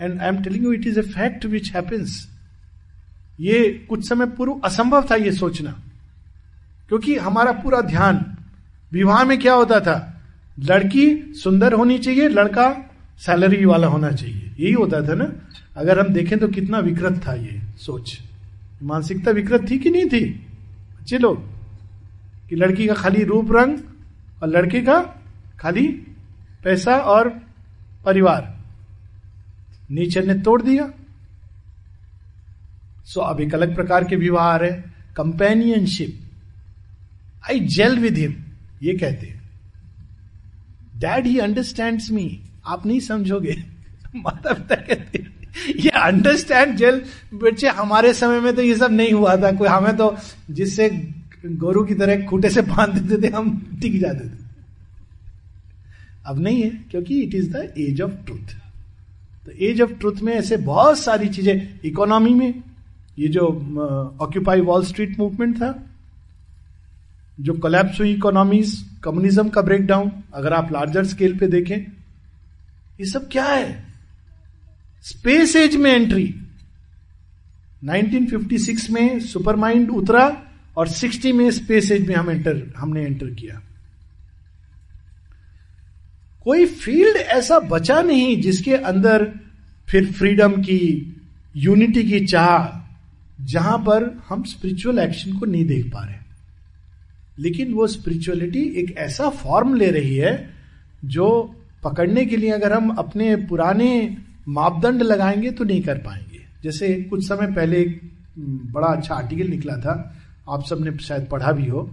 [0.01, 2.17] And I am telling you it is a fact which happens
[3.41, 5.71] ये कुछ समय पूर्व असंभव था ये सोचना।
[6.89, 8.25] क्योंकि हमारा पूरा ध्यान
[8.93, 9.97] विवाह में क्या होता था?
[10.61, 12.69] लड़की सुंदर होनी चाहिए, लड़का
[13.19, 15.33] सैलरी वाला होना चाहिए। यही होता था ना,
[15.77, 18.19] अगर हम देखें तो कितना विकृत था ये सोच।
[18.83, 20.25] मानसिकता विकृत थी कि नहीं थी?
[21.01, 21.47] अच्छे लोग,
[22.49, 23.79] कि लड़की का खाली रूप रंग
[24.43, 25.01] और लड़के का
[25.59, 25.87] खाली
[26.65, 27.29] पैसा और
[28.05, 28.53] परिवार।
[29.91, 30.91] नेचर ने तोड़ दिया।
[33.05, 34.71] सो अब एक अलग प्रकार के विवाह आ रहे
[35.17, 36.21] companionship
[37.45, 38.35] I gel with him
[38.83, 39.43] ये कहते हैं।
[40.97, 42.27] डैड ही अंडरस्टैंड मी
[42.67, 43.57] आप नहीं समझोगे।
[44.17, 45.23] माता पिता कहते
[45.77, 47.01] ये अंडरस्टैंड जेल,
[47.35, 50.17] बच्चे, हमारे समय में तो ये सब नहीं हुआ था। कोई हमें तो
[50.51, 50.89] जिससे
[51.47, 54.43] गोरु की तरह खूटे से बाँध देते थे, हम टिक जाते थे।
[56.27, 58.55] अब नहीं है, क्योंकि it is the age of truth
[59.47, 62.63] तो एज ऑफ़ ट्रूथ में ऐसे बहुत सारी चीज़ें इकोनॉमी में,
[63.19, 63.47] ये जो
[64.21, 65.75] ऑक्यूपाई वॉल स्ट्रीट मूवमेंट था,
[67.39, 71.79] जो कोलैप्स हुई इकोनॉमीज कम्युनिज्म का ब्रेकडाउन अगर आप लार्जर स्केल पे देखें
[73.01, 73.85] ये सब क्या है?
[75.03, 76.35] स्पेस एज में एंट्री
[77.85, 80.43] 1956 में सुपर माइंड उतरा
[80.77, 83.63] और 60 में स्पेस एज में हम एंटर हमने एंटर किया।
[86.45, 89.33] कोई फ़ील्ड ऐसा बचा नहीं जिसके अंदर
[89.89, 91.17] फिर फ्रीडम की
[91.57, 92.85] यूनिटी की चाह,
[93.45, 96.17] जहाँ पर हम स्पिरिचुअल एक्शन को नहीं देख पा रहे।
[97.39, 100.55] लेकिन वो स्पिरिचुअलिटी एक ऐसा फॉर्म ले रही है
[101.05, 104.17] जो पकड़ने के लिए अगर हम अपने पुराने
[104.49, 108.01] मापदंड लगाएँगे तो नहीं कर पाएँगे। जैसे कुछ समय पहले एक
[108.73, 110.17] बड़ा अच्छा आर्टिकल निकला था।
[110.51, 111.91] आप सबने शायद पढ़ा भी हो।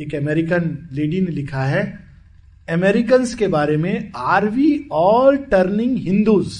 [0.00, 1.98] एक अमेरिकन लेडी ने लिखा है
[2.70, 6.52] अमेरिकन के बारे में are we all turning Hindus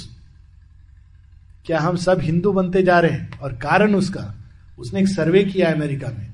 [1.67, 3.39] क्या हम सब हिंदू बनते जा रहे हैं?
[3.39, 4.35] और कारण उसका,
[4.79, 6.31] उसने एक सर्वे किया अमेरिका में।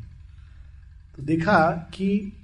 [1.17, 2.38] तो देखा कि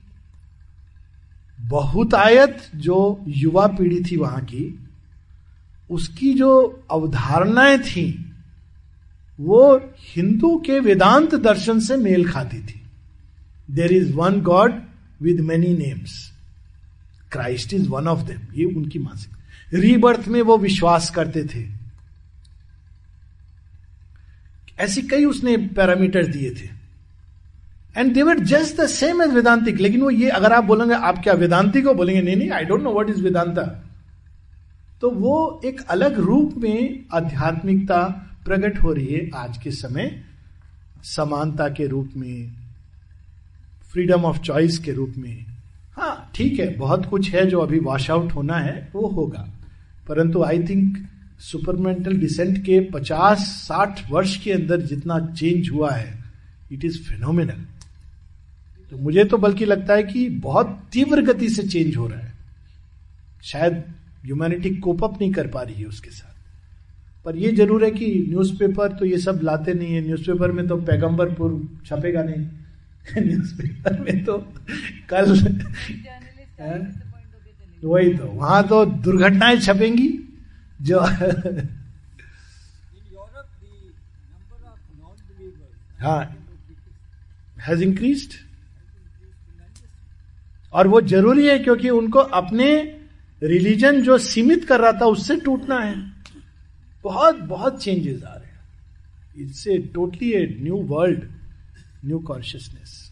[1.64, 4.88] बहुतायत जो युवा पीढ़ी थी वहाँ की,
[5.90, 8.32] उसकी जो अवधारणाएँ थी,
[9.40, 12.82] वो हिंदू के वेदांत दर्शन से मेल खाती थी।
[13.70, 14.82] There is one God
[15.22, 16.32] with many names
[17.32, 19.32] Christ is one of them ये उनकी मानसिक।
[19.74, 21.68] रीबर्थ में वो विश्वास करते थे।
[24.78, 26.73] ऐसी कई उसने पैरामीटर दिए थे।
[27.96, 31.32] And they were just the same as Vedantic लेकिन वो ये अगर आप बोलेंगे आप क्या
[31.32, 33.62] वेदांति को बोलेंगे नहीं नहीं I don't know what is Vedanta
[35.00, 38.00] तो वो एक अलग रूप में आध्यात्मिकता
[38.44, 40.10] प्रकट हो रही है आज के समय,
[41.04, 42.52] समानता के रूप में
[43.92, 45.46] फ्रीडम ऑफ़ चॉइस के रूप में।
[45.92, 49.46] हाँ ठीक है, बहुत कुछ है जो अभी वॉश आउट होना है, वो होगा।
[50.08, 50.96] परंतु आई थिंक
[51.40, 56.24] सुपरमेंटल डिसेंट के 50-60 वर्ष के अंदर जितना चेंज हुआ है
[56.72, 57.64] इट इज़ फिनोमिनल
[58.90, 62.32] तो मुझे तो बल्कि लगता है कि बहुत तीव्र गति से चेंज हो रहा है।
[63.42, 63.82] शायद
[64.24, 66.32] ह्यूमैनिटी कोप अप नहीं कर पा रही है उसके साथ।
[67.24, 70.76] पर यह ज़रूर है कि न्यूज़पेपर तो ये सब लाते नहीं है। न्यूज़पेपर में तो
[70.76, 72.46] पैगंबरपुर छपेगा नहीं।
[73.18, 74.38] न्यूज़पेपर में तो
[75.08, 75.32] कल
[77.84, 80.08] वही तो। वहाँ तो दुर्घटनाएँ छपेंगी।
[80.82, 81.00] जो
[86.00, 86.22] हाँ।
[87.60, 88.32] हैज़ इंक्रीज्ड
[90.74, 92.98] और वो ज़रूरी है क्योंकि उनको अपने
[93.42, 95.94] रिलीजन जो सीमित कर रहा था उससे टूटना है।
[97.04, 98.60] बहुत बहुत चेंजेस आ रहे हैं।
[99.38, 101.24] It's a totally a new world
[102.04, 103.03] new consciousness